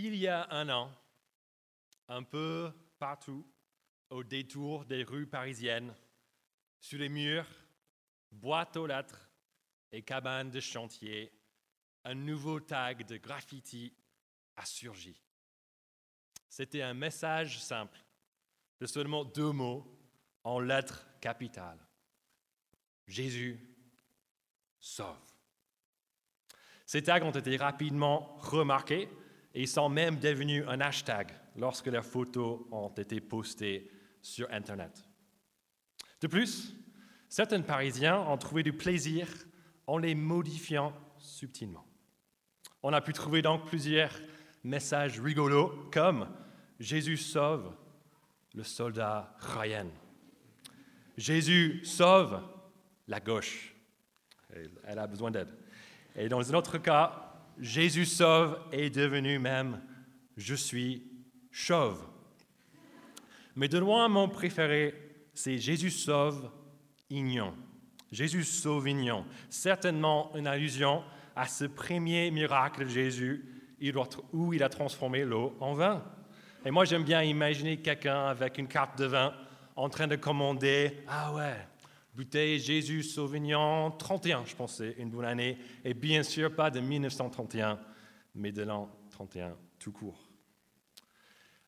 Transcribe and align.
Il 0.00 0.14
y 0.14 0.28
a 0.28 0.46
un 0.52 0.68
an, 0.68 0.92
un 2.06 2.22
peu 2.22 2.72
partout, 3.00 3.44
au 4.10 4.22
détour 4.22 4.84
des 4.84 5.02
rues 5.02 5.26
parisiennes, 5.26 5.92
sur 6.78 7.00
les 7.00 7.08
murs, 7.08 7.48
boîtes 8.30 8.76
aux 8.76 8.86
lettres 8.86 9.28
et 9.90 10.02
cabanes 10.02 10.52
de 10.52 10.60
chantier, 10.60 11.32
un 12.04 12.14
nouveau 12.14 12.60
tag 12.60 13.06
de 13.06 13.16
graffiti 13.16 13.92
a 14.56 14.64
surgi. 14.64 15.20
C'était 16.48 16.82
un 16.82 16.94
message 16.94 17.60
simple, 17.60 17.98
de 18.78 18.86
seulement 18.86 19.24
deux 19.24 19.50
mots 19.50 19.84
en 20.44 20.60
lettres 20.60 21.08
capitales. 21.20 21.84
Jésus 23.08 23.58
sauve. 24.78 25.18
Ces 26.86 27.02
tags 27.02 27.24
ont 27.24 27.32
été 27.32 27.56
rapidement 27.56 28.36
remarqués 28.36 29.08
et 29.58 29.62
ils 29.62 29.68
sont 29.68 29.88
même 29.88 30.20
devenus 30.20 30.62
un 30.68 30.80
hashtag 30.80 31.32
lorsque 31.56 31.88
leurs 31.88 32.04
photos 32.04 32.60
ont 32.70 32.90
été 32.90 33.20
postées 33.20 33.90
sur 34.22 34.48
Internet. 34.52 35.04
De 36.20 36.28
plus, 36.28 36.76
certains 37.28 37.62
Parisiens 37.62 38.20
ont 38.20 38.38
trouvé 38.38 38.62
du 38.62 38.72
plaisir 38.72 39.26
en 39.88 39.98
les 39.98 40.14
modifiant 40.14 40.92
subtilement. 41.18 41.84
On 42.84 42.92
a 42.92 43.00
pu 43.00 43.12
trouver 43.12 43.42
donc 43.42 43.66
plusieurs 43.66 44.12
messages 44.62 45.18
rigolos 45.18 45.88
comme 45.92 46.28
Jésus 46.78 47.16
sauve 47.16 47.74
le 48.54 48.62
soldat 48.62 49.34
Ryan. 49.40 49.88
Jésus 51.16 51.84
sauve 51.84 52.40
la 53.08 53.18
gauche. 53.18 53.74
Elle 54.84 55.00
a 55.00 55.08
besoin 55.08 55.32
d'aide. 55.32 55.52
Et 56.14 56.28
dans 56.28 56.48
un 56.48 56.54
autre 56.54 56.78
cas, 56.78 57.27
Jésus 57.60 58.06
sauve 58.06 58.58
est 58.72 58.90
devenu 58.90 59.38
même 59.38 59.80
Je 60.36 60.54
suis 60.54 61.02
chauve. 61.50 62.06
Mais 63.56 63.68
de 63.68 63.78
loin, 63.78 64.08
mon 64.08 64.28
préféré, 64.28 64.94
c'est 65.34 65.58
Jésus 65.58 65.90
sauve 65.90 66.50
Ignon. 67.10 67.54
Jésus 68.12 68.44
sauve 68.44 68.88
Ignon. 68.88 69.24
Certainement 69.50 70.30
une 70.36 70.46
allusion 70.46 71.02
à 71.34 71.46
ce 71.46 71.64
premier 71.64 72.30
miracle 72.30 72.84
de 72.84 72.88
Jésus 72.88 73.44
où 74.32 74.52
il 74.52 74.62
a 74.62 74.68
transformé 74.68 75.24
l'eau 75.24 75.56
en 75.60 75.74
vin. 75.74 76.04
Et 76.64 76.70
moi, 76.70 76.84
j'aime 76.84 77.04
bien 77.04 77.22
imaginer 77.22 77.76
quelqu'un 77.78 78.26
avec 78.26 78.58
une 78.58 78.66
carte 78.68 78.98
de 78.98 79.06
vin 79.06 79.32
en 79.76 79.88
train 79.88 80.06
de 80.06 80.16
commander 80.16 81.02
Ah 81.06 81.32
ouais, 81.32 81.56
bouteille 82.18 82.58
Jésus 82.58 83.04
Sauvignon 83.04 83.92
31, 83.92 84.44
je 84.44 84.56
pensais, 84.56 84.96
une 84.98 85.08
bonne 85.08 85.24
année. 85.24 85.56
Et 85.84 85.94
bien 85.94 86.24
sûr, 86.24 86.52
pas 86.52 86.68
de 86.68 86.80
1931, 86.80 87.78
mais 88.34 88.50
de 88.50 88.62
l'an 88.64 88.90
31 89.12 89.54
tout 89.78 89.92
court. 89.92 90.18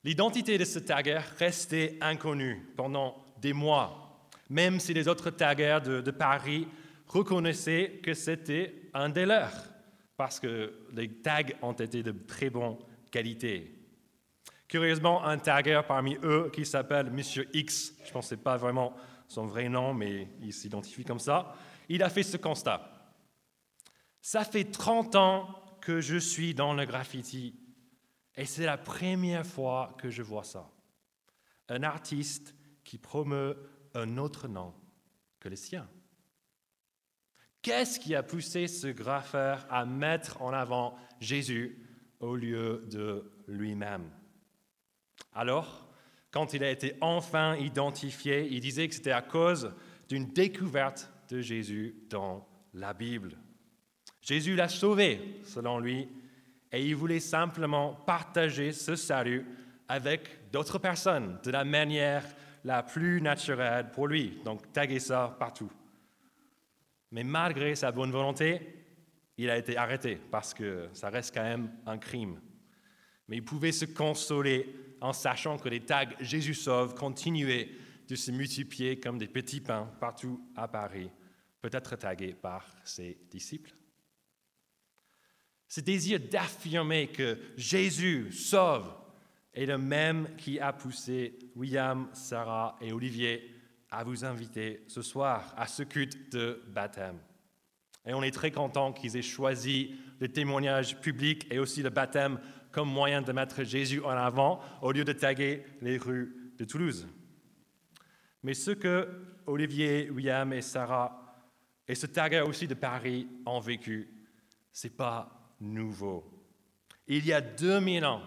L'identité 0.02 0.58
de 0.58 0.64
ce 0.64 0.80
tagger 0.80 1.20
restait 1.38 1.98
inconnue 2.00 2.66
pendant 2.76 3.24
des 3.40 3.52
mois, 3.52 4.28
même 4.48 4.80
si 4.80 4.92
les 4.92 5.06
autres 5.06 5.30
taggers 5.30 5.78
de, 5.84 6.00
de 6.00 6.10
Paris 6.10 6.66
reconnaissaient 7.06 8.00
que 8.02 8.12
c'était 8.12 8.90
un 8.92 9.08
des 9.08 9.26
leurs, 9.26 9.54
parce 10.16 10.40
que 10.40 10.88
les 10.92 11.12
tags 11.22 11.44
ont 11.62 11.74
été 11.74 12.02
de 12.02 12.10
très 12.10 12.50
bonne 12.50 12.76
qualité. 13.12 13.72
Curieusement, 14.66 15.24
un 15.24 15.38
tagger 15.38 15.82
parmi 15.86 16.16
eux 16.24 16.50
qui 16.52 16.66
s'appelle 16.66 17.12
Monsieur 17.12 17.48
X, 17.52 17.94
je 18.02 18.08
ne 18.08 18.14
pensais 18.14 18.36
pas 18.36 18.56
vraiment 18.56 18.96
son 19.30 19.46
vrai 19.46 19.68
nom, 19.68 19.94
mais 19.94 20.28
il 20.42 20.52
s'identifie 20.52 21.04
comme 21.04 21.20
ça, 21.20 21.54
il 21.88 22.02
a 22.02 22.10
fait 22.10 22.24
ce 22.24 22.36
constat. 22.36 23.14
Ça 24.20 24.44
fait 24.44 24.64
30 24.64 25.14
ans 25.14 25.64
que 25.80 26.00
je 26.00 26.16
suis 26.16 26.52
dans 26.52 26.74
le 26.74 26.84
graffiti 26.84 27.54
et 28.34 28.44
c'est 28.44 28.66
la 28.66 28.76
première 28.76 29.46
fois 29.46 29.94
que 29.98 30.10
je 30.10 30.22
vois 30.22 30.42
ça. 30.42 30.68
Un 31.68 31.84
artiste 31.84 32.56
qui 32.82 32.98
promeut 32.98 33.56
un 33.94 34.18
autre 34.18 34.48
nom 34.48 34.74
que 35.38 35.48
le 35.48 35.56
sien. 35.56 35.88
Qu'est-ce 37.62 38.00
qui 38.00 38.16
a 38.16 38.24
poussé 38.24 38.66
ce 38.66 38.88
graffeur 38.88 39.64
à 39.70 39.84
mettre 39.84 40.42
en 40.42 40.52
avant 40.52 40.96
Jésus 41.20 41.86
au 42.18 42.34
lieu 42.34 42.84
de 42.90 43.30
lui-même? 43.46 44.10
Alors, 45.32 45.89
quand 46.30 46.52
il 46.54 46.62
a 46.62 46.70
été 46.70 46.94
enfin 47.00 47.56
identifié, 47.56 48.46
il 48.50 48.60
disait 48.60 48.88
que 48.88 48.94
c'était 48.94 49.10
à 49.10 49.22
cause 49.22 49.72
d'une 50.08 50.26
découverte 50.26 51.10
de 51.28 51.40
Jésus 51.40 51.94
dans 52.08 52.46
la 52.74 52.92
Bible. 52.92 53.36
Jésus 54.20 54.54
l'a 54.54 54.68
sauvé, 54.68 55.40
selon 55.44 55.78
lui, 55.78 56.08
et 56.72 56.84
il 56.84 56.94
voulait 56.94 57.20
simplement 57.20 57.94
partager 57.94 58.72
ce 58.72 58.94
salut 58.94 59.44
avec 59.88 60.50
d'autres 60.52 60.78
personnes 60.78 61.38
de 61.42 61.50
la 61.50 61.64
manière 61.64 62.24
la 62.64 62.82
plus 62.82 63.20
naturelle 63.20 63.90
pour 63.90 64.06
lui. 64.06 64.38
Donc, 64.44 64.72
taguer 64.72 65.00
ça 65.00 65.34
partout. 65.38 65.70
Mais 67.10 67.24
malgré 67.24 67.74
sa 67.74 67.90
bonne 67.90 68.12
volonté, 68.12 68.60
il 69.36 69.50
a 69.50 69.56
été 69.56 69.76
arrêté 69.76 70.20
parce 70.30 70.54
que 70.54 70.88
ça 70.92 71.08
reste 71.08 71.34
quand 71.34 71.42
même 71.42 71.72
un 71.86 71.98
crime. 71.98 72.40
Mais 73.26 73.38
il 73.38 73.44
pouvait 73.44 73.72
se 73.72 73.86
consoler 73.86 74.74
en 75.00 75.12
sachant 75.12 75.58
que 75.58 75.68
les 75.68 75.80
tags 75.80 76.08
Jésus 76.20 76.54
sauve 76.54 76.94
continuaient 76.94 77.70
de 78.08 78.16
se 78.16 78.30
multiplier 78.30 78.98
comme 78.98 79.18
des 79.18 79.28
petits 79.28 79.60
pains 79.60 79.90
partout 80.00 80.40
à 80.56 80.68
Paris, 80.68 81.10
peut-être 81.60 81.96
tagués 81.96 82.34
par 82.34 82.66
ses 82.84 83.18
disciples. 83.30 83.72
Ce 85.68 85.80
désir 85.80 86.18
d'affirmer 86.18 87.08
que 87.08 87.38
Jésus 87.56 88.32
sauve 88.32 88.92
est 89.54 89.66
le 89.66 89.78
même 89.78 90.34
qui 90.36 90.58
a 90.58 90.72
poussé 90.72 91.38
William, 91.54 92.08
Sarah 92.12 92.76
et 92.80 92.92
Olivier 92.92 93.54
à 93.90 94.04
vous 94.04 94.24
inviter 94.24 94.84
ce 94.88 95.02
soir 95.02 95.54
à 95.56 95.66
ce 95.66 95.82
culte 95.82 96.32
de 96.32 96.62
baptême. 96.68 97.18
Et 98.06 98.14
on 98.14 98.22
est 98.22 98.30
très 98.30 98.50
content 98.50 98.92
qu'ils 98.92 99.16
aient 99.16 99.22
choisi 99.22 99.94
le 100.20 100.28
témoignage 100.28 101.00
public 101.00 101.46
et 101.50 101.58
aussi 101.58 101.82
le 101.82 101.90
baptême 101.90 102.40
comme 102.72 102.90
moyen 102.90 103.22
de 103.22 103.32
mettre 103.32 103.64
Jésus 103.64 104.02
en 104.02 104.10
avant 104.10 104.60
au 104.82 104.92
lieu 104.92 105.04
de 105.04 105.12
taguer 105.12 105.64
les 105.80 105.98
rues 105.98 106.52
de 106.58 106.64
Toulouse. 106.64 107.08
Mais 108.42 108.54
ce 108.54 108.70
que 108.70 109.08
Olivier, 109.46 110.10
William 110.10 110.52
et 110.52 110.62
Sarah 110.62 111.20
et 111.88 111.94
ce 111.94 112.06
tagger 112.06 112.40
aussi 112.40 112.68
de 112.68 112.74
Paris 112.74 113.26
ont 113.44 113.60
vécu, 113.60 114.08
ce 114.72 114.86
n'est 114.86 114.92
pas 114.92 115.54
nouveau. 115.60 116.24
Il 117.08 117.26
y 117.26 117.32
a 117.32 117.40
2000 117.40 118.04
ans, 118.04 118.22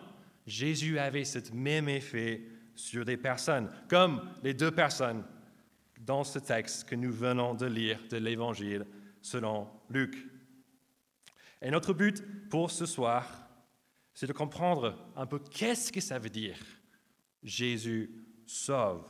Jésus 0.45 0.99
avait 0.99 1.23
ce 1.23 1.39
même 1.53 1.87
effet 1.87 2.41
sur 2.75 3.05
des 3.05 3.17
personnes, 3.17 3.69
comme 3.87 4.29
les 4.43 4.53
deux 4.53 4.71
personnes 4.71 5.23
dans 6.01 6.23
ce 6.23 6.39
texte 6.39 6.89
que 6.89 6.95
nous 6.95 7.13
venons 7.13 7.53
de 7.53 7.65
lire 7.65 7.99
de 8.09 8.17
l'Évangile 8.17 8.85
selon 9.21 9.69
Luc. 9.89 10.27
Et 11.61 11.71
notre 11.71 11.93
but 11.93 12.21
pour 12.49 12.69
ce 12.71 12.85
soir, 12.85 13.42
c'est 14.13 14.28
de 14.28 14.34
comprendre 14.34 14.97
un 15.16 15.25
peu 15.25 15.40
qu'est-ce 15.40 15.91
que 15.91 16.01
ça 16.01 16.19
veut 16.19 16.29
dire 16.29 16.57
Jésus 17.41 18.12
sauve. 18.46 19.06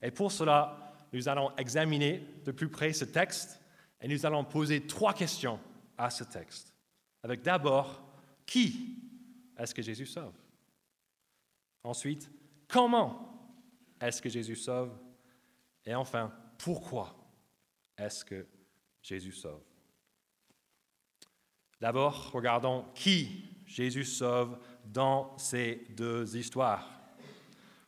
Et 0.00 0.10
pour 0.10 0.32
cela, 0.32 0.96
nous 1.12 1.28
allons 1.28 1.54
examiner 1.56 2.26
de 2.44 2.52
plus 2.52 2.68
près 2.68 2.92
ce 2.92 3.04
texte 3.04 3.60
et 4.00 4.08
nous 4.08 4.26
allons 4.26 4.44
poser 4.44 4.86
trois 4.86 5.14
questions 5.14 5.60
à 5.96 6.10
ce 6.10 6.24
texte. 6.24 6.74
Avec 7.22 7.42
d'abord, 7.42 8.02
qui 8.46 8.98
est-ce 9.56 9.74
que 9.74 9.82
Jésus 9.82 10.06
sauve? 10.06 10.34
Ensuite, 11.84 12.30
comment 12.66 13.60
est-ce 14.00 14.20
que 14.20 14.28
Jésus 14.28 14.56
sauve? 14.56 14.96
Et 15.84 15.94
enfin, 15.94 16.32
pourquoi 16.58 17.16
est-ce 17.96 18.24
que 18.24 18.46
Jésus 19.02 19.32
sauve? 19.32 19.62
D'abord, 21.80 22.30
regardons 22.32 22.84
qui 22.94 23.51
Jésus 23.72 24.04
sauve 24.04 24.58
dans 24.84 25.34
ces 25.38 25.86
deux 25.96 26.36
histoires. 26.36 26.90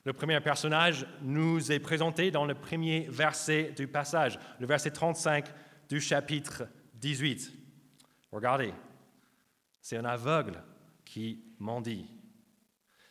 Le 0.05 0.15
premier 0.15 0.41
personnage 0.41 1.07
nous 1.21 1.71
est 1.71 1.79
présenté 1.79 2.31
dans 2.31 2.47
le 2.47 2.55
premier 2.55 3.07
verset 3.11 3.75
du 3.77 3.87
passage, 3.87 4.39
le 4.59 4.67
verset 4.67 4.93
35 4.93 5.45
du 5.91 6.01
chapitre 6.01 6.67
18. 6.95 7.53
Regardez, 8.33 8.73
c'est 9.79 9.99
un 9.99 10.07
aveugle 10.07 10.63
qui 11.05 11.45
mendie. 11.59 12.07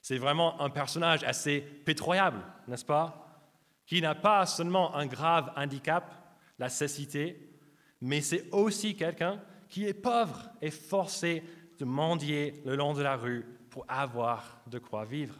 C'est 0.02 0.18
vraiment 0.18 0.60
un 0.60 0.72
personnage 0.72 1.24
assez 1.24 1.62
pétroyable, 1.62 2.44
n'est-ce 2.68 2.86
pas 2.86 3.46
Qui 3.86 4.02
n'a 4.02 4.16
pas 4.16 4.48
seulement 4.48 4.96
un 4.96 5.06
grave 5.06 5.54
handicap, 5.56 6.12
la 6.58 6.70
cécité, 6.70 7.56
mais 8.02 8.22
c'est 8.22 8.50
aussi 8.52 8.96
quelqu'un 8.96 9.40
qui 9.70 9.86
est 9.86 9.94
pauvre 9.94 10.50
et 10.60 10.72
forcé 10.72 11.44
mendier 11.86 12.62
le 12.66 12.76
long 12.76 12.94
de 12.94 13.02
la 13.02 13.16
rue 13.16 13.46
pour 13.70 13.86
avoir 13.88 14.62
de 14.68 14.80
quoi 14.80 15.06
vivre. 15.06 15.36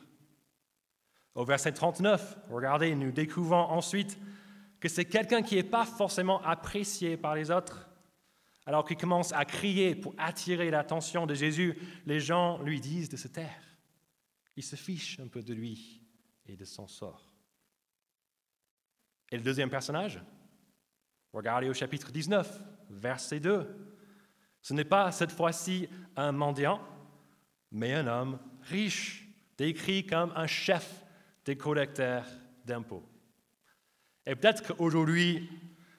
Au 1.36 1.46
verset 1.46 1.72
39, 1.72 2.38
regardez, 2.50 2.96
nous 2.96 3.12
découvrons 3.12 3.56
ensuite 3.56 4.18
que 4.80 4.90
c'est 4.90 5.06
quelqu'un 5.06 5.42
qui 5.42 5.56
n'est 5.56 5.64
pas 5.64 5.86
forcément 5.86 6.42
apprécié 6.44 7.18
par 7.18 7.36
les 7.36 7.52
autres. 7.52 7.90
Alors 8.66 8.86
qu'il 8.86 8.98
commence 8.98 9.34
à 9.34 9.46
crier 9.46 9.96
pour 9.96 10.14
attirer 10.18 10.70
l'attention 10.70 11.26
de 11.26 11.34
Jésus, 11.34 11.78
les 12.06 12.20
gens 12.20 12.62
lui 12.62 12.80
disent 12.80 13.10
de 13.10 13.18
se 13.18 13.28
taire. 13.28 13.62
Il 14.56 14.64
se 14.64 14.76
fiche 14.76 15.20
un 15.20 15.28
peu 15.28 15.42
de 15.42 15.54
lui 15.54 16.02
et 16.46 16.56
de 16.56 16.66
son 16.66 16.88
sort. 16.88 17.34
Et 19.32 19.38
le 19.38 19.44
deuxième 19.44 19.70
personnage 19.70 20.22
Regardez 21.34 21.68
au 21.68 21.74
chapitre 21.74 22.12
19, 22.12 22.62
verset 22.92 23.40
2. 23.40 23.93
Ce 24.64 24.74
n'est 24.74 24.86
pas 24.86 25.12
cette 25.12 25.32
fois-ci 25.32 25.90
un 26.16 26.32
mendiant, 26.32 26.82
mais 27.72 27.94
un 27.94 28.08
homme 28.08 28.40
riche, 28.62 29.28
décrit 29.58 30.06
comme 30.06 30.32
un 30.36 30.48
chef 30.48 31.04
des 31.46 31.58
collecteurs 31.58 32.26
d'impôts. 32.66 33.04
Et 34.26 34.36
peut-être 34.36 34.66
qu'aujourd'hui, 34.66 35.50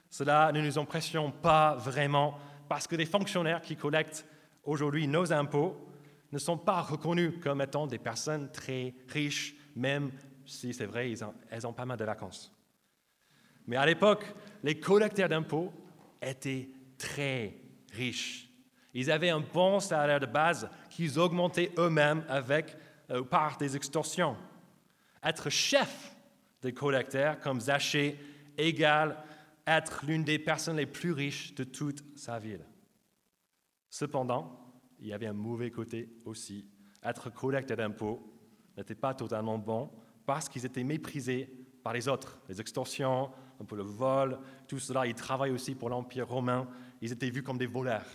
cela 0.09 0.51
ne 0.51 0.61
nous 0.61 0.79
impressionne 0.79 1.31
pas 1.31 1.75
vraiment 1.75 2.39
parce 2.67 2.87
que 2.87 2.95
les 2.95 3.05
fonctionnaires 3.05 3.61
qui 3.61 3.75
collectent 3.75 4.25
aujourd'hui 4.63 5.07
nos 5.07 5.31
impôts 5.31 5.77
ne 6.31 6.39
sont 6.39 6.57
pas 6.57 6.81
reconnus 6.81 7.33
comme 7.41 7.61
étant 7.61 7.85
des 7.85 7.99
personnes 7.99 8.51
très 8.51 8.95
riches, 9.09 9.55
même 9.75 10.11
si 10.43 10.73
c'est 10.73 10.87
vrai, 10.87 11.13
elles 11.51 11.67
ont 11.67 11.73
pas 11.73 11.85
mal 11.85 11.97
de 11.97 12.05
vacances. 12.05 12.51
Mais 13.67 13.77
à 13.77 13.85
l'époque, 13.85 14.25
les 14.63 14.79
collecteurs 14.79 15.29
d'impôts 15.29 15.71
étaient 16.19 16.67
très 16.97 17.55
riches. 17.91 18.49
Ils 18.95 19.11
avaient 19.11 19.29
un 19.29 19.41
bon 19.41 19.79
salaire 19.79 20.21
de 20.21 20.25
base 20.25 20.69
qu'ils 20.89 21.19
augmentaient 21.19 21.71
eux-mêmes 21.77 22.23
avec 22.29 22.75
euh, 23.11 23.21
par 23.21 23.57
des 23.57 23.75
extorsions. 23.75 24.37
Être 25.21 25.49
chef 25.49 26.15
des 26.61 26.73
collecteurs 26.73 27.39
comme 27.41 27.59
Zachée 27.59 28.17
égale 28.57 29.17
être 29.67 30.05
l'une 30.05 30.23
des 30.23 30.39
personnes 30.39 30.77
les 30.77 30.85
plus 30.85 31.11
riches 31.11 31.53
de 31.55 31.63
toute 31.63 32.03
sa 32.17 32.39
ville. 32.39 32.65
Cependant, 33.89 34.59
il 34.99 35.07
y 35.07 35.13
avait 35.13 35.27
un 35.27 35.33
mauvais 35.33 35.71
côté 35.71 36.09
aussi. 36.23 36.65
Être 37.03 37.29
collecteur 37.29 37.77
d'impôts 37.77 38.33
n'était 38.77 38.95
pas 38.95 39.13
totalement 39.13 39.57
bon 39.57 39.91
parce 40.25 40.47
qu'ils 40.47 40.65
étaient 40.65 40.83
méprisés 40.83 41.49
par 41.83 41.93
les 41.93 42.07
autres. 42.07 42.39
Les 42.47 42.61
extorsions, 42.61 43.29
un 43.59 43.65
peu 43.65 43.75
le 43.75 43.83
vol, 43.83 44.39
tout 44.67 44.79
cela. 44.79 45.05
Ils 45.05 45.15
travaillaient 45.15 45.53
aussi 45.53 45.75
pour 45.75 45.89
l'Empire 45.89 46.27
romain. 46.27 46.67
Ils 47.01 47.11
étaient 47.11 47.29
vus 47.29 47.43
comme 47.43 47.57
des 47.57 47.67
voleurs, 47.67 48.05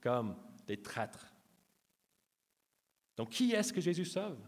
comme 0.00 0.36
des 0.66 0.80
traîtres. 0.80 1.32
Donc 3.16 3.30
qui 3.30 3.52
est-ce 3.52 3.72
que 3.72 3.80
Jésus 3.80 4.04
sauve? 4.04 4.38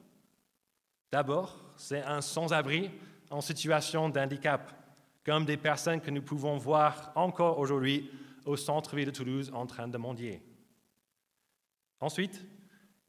D'abord, 1.10 1.72
c'est 1.76 2.02
un 2.02 2.20
sans-abri 2.20 2.90
en 3.30 3.40
situation 3.40 4.08
d'handicap, 4.08 4.72
comme 5.24 5.44
des 5.44 5.56
personnes 5.56 6.00
que 6.00 6.10
nous 6.10 6.22
pouvons 6.22 6.56
voir 6.56 7.12
encore 7.16 7.58
aujourd'hui 7.58 8.10
au 8.44 8.56
centre-ville 8.56 9.06
de 9.06 9.10
Toulouse 9.10 9.50
en 9.52 9.66
train 9.66 9.88
de 9.88 9.98
mendier. 9.98 10.42
Ensuite, 12.00 12.44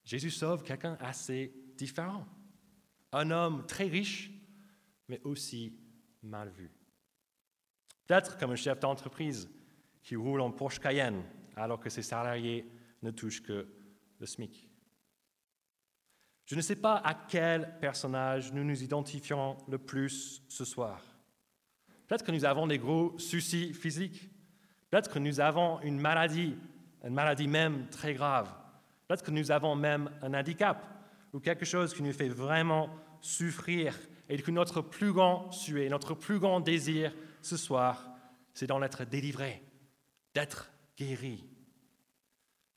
Jésus 0.03 0.31
sauve 0.31 0.63
quelqu'un 0.63 0.97
assez 0.99 1.53
différent, 1.77 2.25
un 3.11 3.31
homme 3.31 3.65
très 3.65 3.85
riche, 3.85 4.31
mais 5.07 5.21
aussi 5.23 5.77
mal 6.21 6.49
vu. 6.49 6.71
Peut-être 8.07 8.38
comme 8.38 8.51
un 8.51 8.55
chef 8.55 8.79
d'entreprise 8.79 9.49
qui 10.01 10.15
roule 10.15 10.41
en 10.41 10.51
Porsche 10.51 10.79
Cayenne 10.79 11.23
alors 11.56 11.80
que 11.80 11.89
ses 11.89 12.01
salariés 12.01 12.65
ne 13.01 13.12
touchent 13.12 13.42
que 13.42 13.68
le 14.19 14.25
SMIC. 14.25 14.69
Je 16.45 16.56
ne 16.56 16.62
sais 16.62 16.75
pas 16.75 16.98
à 16.98 17.13
quel 17.13 17.77
personnage 17.80 18.51
nous 18.51 18.63
nous 18.63 18.83
identifions 18.83 19.57
le 19.69 19.77
plus 19.77 20.44
ce 20.50 20.65
soir. 20.65 21.01
Peut-être 22.07 22.25
que 22.25 22.31
nous 22.31 22.44
avons 22.44 22.68
des 22.68 22.77
gros 22.77 23.18
soucis 23.18 23.74
physiques. 23.74 24.30
Peut-être 24.89 25.09
que 25.09 25.19
nous 25.19 25.39
avons 25.39 25.80
une 25.81 26.00
maladie, 26.00 26.57
une 27.06 27.13
maladie 27.13 27.48
même 27.48 27.88
très 27.89 28.13
grave. 28.13 28.53
Peut-être 29.07 29.24
que 29.24 29.31
nous 29.31 29.51
avons 29.51 29.75
même 29.75 30.09
un 30.21 30.33
handicap 30.33 30.86
ou 31.33 31.39
quelque 31.39 31.65
chose 31.65 31.94
qui 31.94 32.03
nous 32.03 32.12
fait 32.12 32.27
vraiment 32.27 32.89
souffrir 33.21 33.98
et 34.27 34.38
que 34.42 34.51
notre 34.51 34.81
plus 34.81 35.13
grand 35.13 35.51
souhait, 35.51 35.89
notre 35.89 36.13
plus 36.13 36.39
grand 36.39 36.59
désir 36.59 37.13
ce 37.42 37.57
soir, 37.57 38.09
c'est 38.53 38.68
d'en 38.68 38.81
être 38.81 39.06
délivré, 39.06 39.63
d'être 40.33 40.70
guéri. 41.01 41.44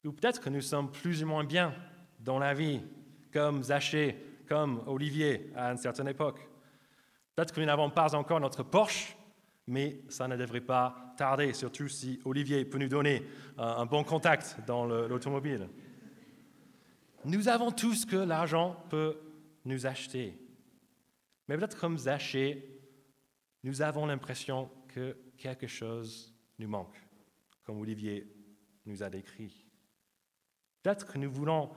Ou 0.05 0.13
peut-être 0.13 0.41
que 0.41 0.51
nous 0.51 0.61
sommes 0.61 0.91
plus 0.91 1.23
ou 1.23 1.27
moins 1.27 1.45
bien 1.45 1.75
dans 2.21 2.39
la 2.39 2.55
vie, 2.55 2.81
comme 3.33 3.63
Zachée, 3.63 4.17
comme 4.49 4.83
Olivier 4.87 5.51
à 5.55 5.73
une 5.73 5.79
certaine 5.79 6.09
époque. 6.09 6.41
Peut-être 7.35 7.53
que 7.53 7.61
nous 7.61 7.67
n'avons 7.67 7.91
pas 7.91 8.15
encore 8.15 8.41
notre 8.41 8.63
Porsche, 8.63 9.17
mais 9.67 10.01
ça 10.09 10.29
ne 10.29 10.37
devrait 10.37 10.61
pas 10.61 11.15
tarder, 11.17 11.53
surtout 11.53 11.89
si 11.89 12.21
Olivier 12.25 12.65
peut 12.65 12.79
nous 12.79 12.89
donner 12.89 13.23
un 13.59 13.87
bon 13.87 14.05
contact 14.05 14.59
dans 14.67 14.85
l'automobile. 14.85 15.69
Nous 17.25 17.49
avons 17.49 17.73
tout 17.73 17.95
ce 17.95 18.05
que 18.05 18.17
l'argent 18.17 18.77
peut 18.91 19.19
nous 19.65 19.87
acheter. 19.87 20.39
Mais 21.49 21.57
peut-être 21.57 21.79
comme 21.79 21.97
Zachée, 21.97 22.83
nous 23.63 23.81
avons 23.81 24.07
l'impression 24.07 24.71
que 24.89 25.17
quelque 25.39 25.67
chose 25.67 26.35
nous 26.59 26.69
manque, 26.69 26.97
comme 27.65 27.81
Olivier 27.81 28.31
nous 28.87 29.03
a 29.03 29.11
décrit. 29.11 29.67
Peut-être 30.83 31.07
que 31.07 31.19
nous 31.19 31.31
voulons 31.31 31.71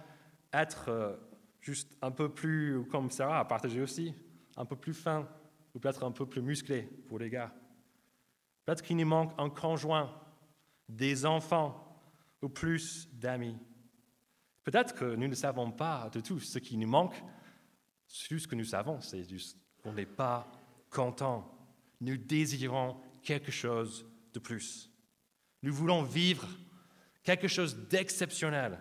être 0.54 0.90
euh, 0.90 1.16
juste 1.62 1.98
un 2.02 2.12
peu 2.12 2.30
plus, 2.34 2.86
comme 2.92 3.10
Sarah 3.10 3.40
a 3.40 3.46
partagé 3.46 3.82
aussi, 3.82 4.14
un 4.56 4.66
peu 4.66 4.76
plus 4.76 4.94
fin, 4.94 5.28
ou 5.74 5.80
peut-être 5.80 6.04
un 6.04 6.12
peu 6.12 6.26
plus 6.26 6.42
musclé 6.42 6.84
pour 7.08 7.20
les 7.20 7.30
gars. 7.30 7.54
Peut-être 8.66 8.82
qu'il 8.82 8.98
nous 8.98 9.06
manque 9.06 9.34
un 9.38 9.50
conjoint, 9.50 10.14
des 10.90 11.26
enfants, 11.26 11.84
ou 12.42 12.50
plus 12.50 13.10
d'amis. 13.14 13.58
Peut-être 14.64 14.94
que 14.94 15.16
nous 15.16 15.28
ne 15.28 15.36
savons 15.36 15.72
pas 15.72 16.10
de 16.12 16.20
tout 16.20 16.40
ce 16.40 16.60
qui 16.60 16.78
nous 16.78 16.88
manque. 16.88 17.16
Tout 18.28 18.40
ce 18.40 18.48
que 18.48 18.56
nous 18.56 18.66
savons, 18.66 19.00
c'est 19.02 19.24
juste 19.24 19.58
qu'on 19.82 19.94
n'est 19.94 20.06
pas 20.06 20.52
content. 20.90 21.50
Nous 22.02 22.18
désirons 22.18 22.98
quelque 23.24 23.52
chose 23.52 24.06
de 24.34 24.40
plus. 24.40 24.92
Nous 25.64 25.74
voulons 25.74 26.04
vivre 26.04 26.48
quelque 27.24 27.48
chose 27.48 27.88
d'exceptionnel, 27.90 28.80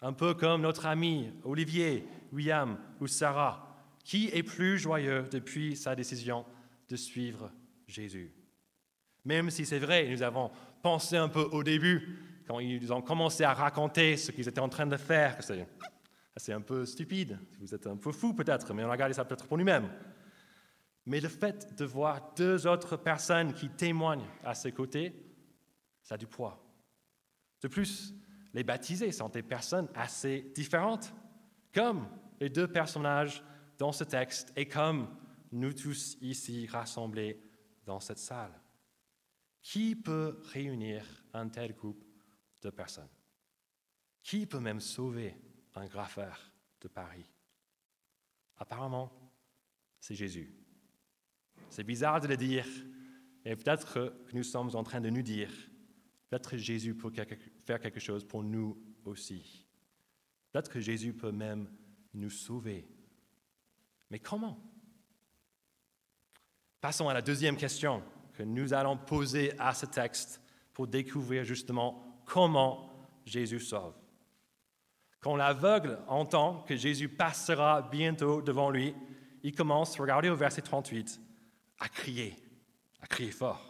un 0.00 0.12
peu 0.12 0.34
comme 0.34 0.62
notre 0.62 0.86
ami 0.86 1.32
Olivier, 1.44 2.06
William 2.32 2.78
ou 3.00 3.06
Sarah, 3.06 3.64
qui 4.04 4.28
est 4.32 4.42
plus 4.42 4.78
joyeux 4.78 5.24
depuis 5.30 5.76
sa 5.76 5.94
décision 5.94 6.44
de 6.88 6.96
suivre 6.96 7.50
Jésus. 7.86 8.32
Même 9.24 9.50
si 9.50 9.66
c'est 9.66 9.78
vrai, 9.78 10.08
nous 10.08 10.22
avons 10.22 10.50
pensé 10.82 11.16
un 11.16 11.28
peu 11.28 11.42
au 11.52 11.62
début 11.62 12.18
quand 12.46 12.60
ils 12.60 12.92
ont 12.92 13.02
commencé 13.02 13.44
à 13.44 13.52
raconter 13.52 14.16
ce 14.16 14.32
qu'ils 14.32 14.48
étaient 14.48 14.60
en 14.60 14.70
train 14.70 14.86
de 14.86 14.96
faire, 14.96 15.38
c'est 16.36 16.52
un 16.52 16.60
peu 16.62 16.86
stupide, 16.86 17.38
vous 17.60 17.74
êtes 17.74 17.86
un 17.86 17.96
peu 17.96 18.10
fou 18.10 18.32
peut-être, 18.32 18.72
mais 18.72 18.84
on 18.84 18.90
a 18.90 18.96
gardé 18.96 19.12
ça 19.12 19.24
peut-être 19.24 19.46
pour 19.46 19.58
nous-mêmes. 19.58 19.90
Mais 21.04 21.20
le 21.20 21.28
fait 21.28 21.76
de 21.76 21.84
voir 21.84 22.32
deux 22.36 22.66
autres 22.66 22.96
personnes 22.96 23.52
qui 23.52 23.68
témoignent 23.68 24.26
à 24.44 24.54
ses 24.54 24.72
côtés, 24.72 25.12
ça 26.08 26.14
a 26.14 26.18
du 26.18 26.26
poids. 26.26 26.58
De 27.60 27.68
plus, 27.68 28.14
les 28.54 28.64
baptisés 28.64 29.12
sont 29.12 29.28
des 29.28 29.42
personnes 29.42 29.90
assez 29.94 30.40
différentes, 30.54 31.12
comme 31.74 32.08
les 32.40 32.48
deux 32.48 32.66
personnages 32.66 33.44
dans 33.76 33.92
ce 33.92 34.04
texte 34.04 34.50
et 34.56 34.66
comme 34.66 35.14
nous 35.52 35.74
tous 35.74 36.16
ici 36.22 36.66
rassemblés 36.66 37.38
dans 37.84 38.00
cette 38.00 38.20
salle. 38.20 38.58
Qui 39.60 39.94
peut 39.94 40.40
réunir 40.44 41.04
un 41.34 41.50
tel 41.50 41.74
groupe 41.74 42.02
de 42.62 42.70
personnes? 42.70 43.10
Qui 44.22 44.46
peut 44.46 44.60
même 44.60 44.80
sauver 44.80 45.36
un 45.74 45.84
graffeur 45.84 46.54
de 46.80 46.88
Paris? 46.88 47.30
Apparemment, 48.56 49.12
c'est 50.00 50.14
Jésus. 50.14 50.54
C'est 51.68 51.84
bizarre 51.84 52.22
de 52.22 52.28
le 52.28 52.38
dire, 52.38 52.66
et 53.44 53.54
peut-être 53.56 53.92
que 53.92 54.14
nous 54.32 54.42
sommes 54.42 54.74
en 54.74 54.82
train 54.82 55.02
de 55.02 55.10
nous 55.10 55.20
dire, 55.20 55.52
peut-être 56.28 56.50
que 56.50 56.56
Jésus 56.56 56.94
peut 56.94 57.12
faire 57.64 57.80
quelque 57.80 58.00
chose 58.00 58.24
pour 58.24 58.42
nous 58.42 58.76
aussi. 59.04 59.66
Peut-être 60.52 60.70
que 60.70 60.80
Jésus 60.80 61.12
peut 61.12 61.32
même 61.32 61.70
nous 62.14 62.30
sauver. 62.30 62.88
Mais 64.10 64.18
comment? 64.18 64.58
Passons 66.80 67.08
à 67.08 67.14
la 67.14 67.22
deuxième 67.22 67.56
question 67.56 68.02
que 68.34 68.42
nous 68.42 68.72
allons 68.72 68.96
poser 68.96 69.58
à 69.58 69.74
ce 69.74 69.86
texte 69.86 70.40
pour 70.72 70.86
découvrir 70.86 71.44
justement 71.44 72.22
comment 72.24 73.10
Jésus 73.24 73.60
sauve. 73.60 73.94
Quand 75.20 75.34
l'aveugle 75.34 75.98
entend 76.06 76.62
que 76.62 76.76
Jésus 76.76 77.08
passera 77.08 77.82
bientôt 77.82 78.40
devant 78.40 78.70
lui, 78.70 78.94
il 79.42 79.54
commence, 79.54 79.98
regardez 79.98 80.28
au 80.28 80.36
verset 80.36 80.62
38, 80.62 81.20
à 81.80 81.88
crier, 81.88 82.36
à 83.00 83.06
crier 83.06 83.32
fort. 83.32 83.67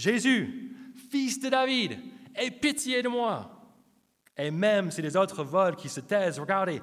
Jésus, 0.00 0.74
fils 1.10 1.38
de 1.38 1.48
David, 1.48 1.98
aie 2.34 2.50
pitié 2.50 3.02
de 3.02 3.08
moi. 3.08 3.56
Et 4.36 4.50
même 4.50 4.90
si 4.90 5.02
les 5.02 5.16
autres 5.16 5.44
volent 5.44 5.76
qui 5.76 5.88
se 5.88 6.00
taisent, 6.00 6.38
regardez, 6.38 6.80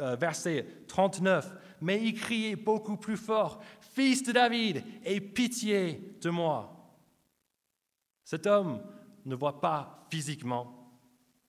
euh, 0.00 0.16
verset 0.16 0.66
39, 0.88 1.52
mais 1.80 2.02
il 2.02 2.14
criait 2.14 2.56
beaucoup 2.56 2.96
plus 2.96 3.16
fort, 3.16 3.62
Fils 3.96 4.22
de 4.22 4.32
David, 4.32 4.82
aie 5.06 5.20
pitié 5.20 6.18
de 6.20 6.28
moi. 6.28 6.70
Cet 8.24 8.46
homme 8.46 8.82
ne 9.24 9.34
voit 9.34 9.58
pas 9.58 10.06
physiquement, 10.10 10.92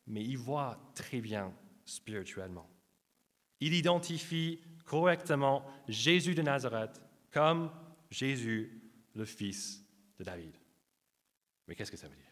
mais 0.05 0.23
il 0.23 0.37
voit 0.37 0.79
très 0.95 1.19
bien 1.19 1.51
spirituellement. 1.83 2.69
Il 3.59 3.73
identifie 3.73 4.61
correctement 4.85 5.65
Jésus 5.89 6.35
de 6.35 6.41
Nazareth 6.41 7.01
comme 7.31 7.69
Jésus, 8.09 8.81
le 9.13 9.25
fils 9.25 9.83
de 10.17 10.23
David. 10.23 10.55
Mais 11.67 11.75
qu'est-ce 11.75 11.91
que 11.91 11.97
ça 11.97 12.07
veut 12.07 12.15
dire? 12.15 12.25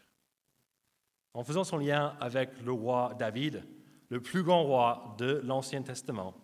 En 1.34 1.44
faisant 1.44 1.64
son 1.64 1.78
lien 1.78 2.16
avec 2.20 2.50
le 2.62 2.72
roi 2.72 3.14
David, 3.18 3.64
le 4.08 4.20
plus 4.20 4.42
grand 4.42 4.62
roi 4.62 5.14
de 5.18 5.40
l'Ancien 5.44 5.82
Testament, 5.82 6.34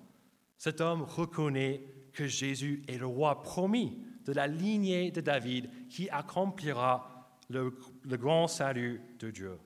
cet 0.59 0.81
homme 0.81 1.03
reconnaît 1.03 1.83
que 2.13 2.27
Jésus 2.27 2.85
est 2.89 2.99
le 2.99 3.07
roi 3.07 3.43
promis 3.43 3.99
de 4.25 4.33
la 4.33 4.47
lignée 4.47 5.11
de 5.11 5.21
David 5.21 5.71
qui 5.89 6.09
accomplira 6.11 7.41
le, 7.49 7.75
grand 8.17 8.47
salut 8.49 9.01
de 9.19 9.31
Dieu. 9.31 9.59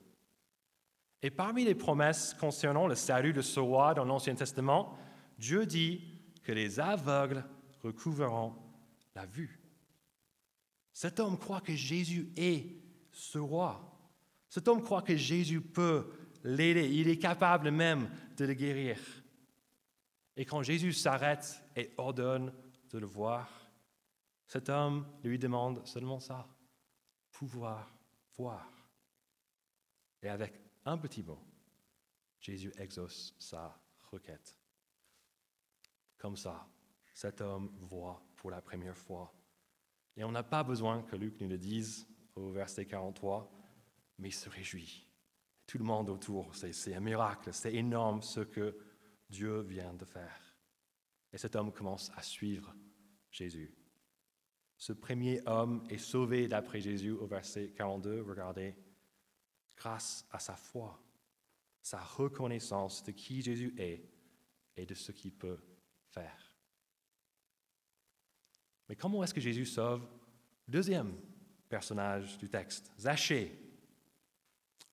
Et 1.21 1.29
parmi 1.29 1.65
les 1.65 1.75
promesses 1.75 2.33
concernant 2.33 2.87
le 2.87 2.95
salut 2.95 3.33
de 3.33 3.41
ce 3.41 3.59
roi 3.59 3.93
dans 3.93 4.05
l'Ancien 4.05 4.35
Testament, 4.35 4.97
Dieu 5.37 5.65
dit 5.65 6.01
que 6.43 6.51
les 6.51 6.79
aveugles 6.79 7.43
recouvreront 7.83 8.55
la 9.15 9.25
vue. 9.25 9.59
Cet 10.93 11.19
homme 11.19 11.37
croit 11.37 11.61
que 11.61 11.75
Jésus 11.75 12.31
est 12.37 12.86
ce 13.17 13.39
roi. 13.39 13.81
Cet 14.47 14.67
homme 14.67 14.83
croit 14.83 15.01
que 15.01 15.15
Jésus 15.15 15.59
peut 15.59 16.07
l'aider. 16.43 16.87
Il 16.87 17.09
est 17.09 17.17
capable 17.17 17.71
même 17.71 18.09
de 18.37 18.45
le 18.45 18.53
guérir. 18.53 18.99
Et 20.35 20.45
quand 20.45 20.61
Jésus 20.61 20.93
s'arrête 20.93 21.63
et 21.75 21.91
ordonne 21.97 22.53
de 22.91 22.99
le 22.99 23.07
voir, 23.07 23.49
cet 24.45 24.69
homme 24.69 25.05
lui 25.23 25.39
demande 25.39 25.85
seulement 25.85 26.19
ça, 26.19 26.47
pouvoir 27.31 27.91
voir. 28.37 28.71
Et 30.21 30.29
avec 30.29 30.53
un 30.85 30.97
petit 30.97 31.23
mot, 31.23 31.39
Jésus 32.39 32.71
exauce 32.77 33.35
sa 33.39 33.81
requête. 34.11 34.55
Comme 36.19 36.37
ça, 36.37 36.67
cet 37.13 37.41
homme 37.41 37.75
voit 37.79 38.23
pour 38.35 38.51
la 38.51 38.61
première 38.61 38.97
fois. 38.97 39.33
Et 40.15 40.23
on 40.23 40.31
n'a 40.31 40.43
pas 40.43 40.63
besoin 40.63 41.01
que 41.01 41.15
Luc 41.15 41.41
nous 41.41 41.49
le 41.49 41.57
dise 41.57 42.07
au 42.37 42.51
verset 42.51 42.85
43, 42.85 43.51
mais 44.19 44.29
il 44.29 44.33
se 44.33 44.49
réjouit. 44.49 45.07
Tout 45.65 45.77
le 45.77 45.83
monde 45.83 46.09
autour, 46.09 46.55
c'est 46.55 46.93
un 46.93 46.99
miracle, 46.99 47.53
c'est 47.53 47.73
énorme 47.73 48.21
ce 48.21 48.39
que 48.39 48.77
Dieu 49.29 49.61
vient 49.61 49.93
de 49.93 50.05
faire. 50.05 50.55
Et 51.33 51.37
cet 51.37 51.55
homme 51.55 51.73
commence 51.73 52.11
à 52.15 52.23
suivre 52.23 52.73
Jésus. 53.31 53.75
Ce 54.77 54.93
premier 54.93 55.41
homme 55.47 55.83
est 55.89 55.97
sauvé 55.97 56.47
d'après 56.47 56.79
Jésus 56.79 57.11
au 57.11 57.25
verset 57.25 57.73
42, 57.75 58.21
regardez, 58.21 58.75
grâce 59.75 60.25
à 60.31 60.39
sa 60.39 60.55
foi, 60.55 61.01
sa 61.81 61.99
reconnaissance 61.99 63.03
de 63.03 63.11
qui 63.11 63.41
Jésus 63.41 63.73
est 63.77 64.07
et 64.75 64.85
de 64.85 64.93
ce 64.93 65.11
qu'il 65.11 65.33
peut 65.33 65.59
faire. 66.09 66.53
Mais 68.87 68.95
comment 68.95 69.23
est-ce 69.23 69.33
que 69.33 69.41
Jésus 69.41 69.65
sauve 69.65 70.07
le 70.67 70.73
deuxième 70.73 71.15
personnage 71.69 72.37
du 72.37 72.49
texte, 72.49 72.91
Zachée 72.99 73.57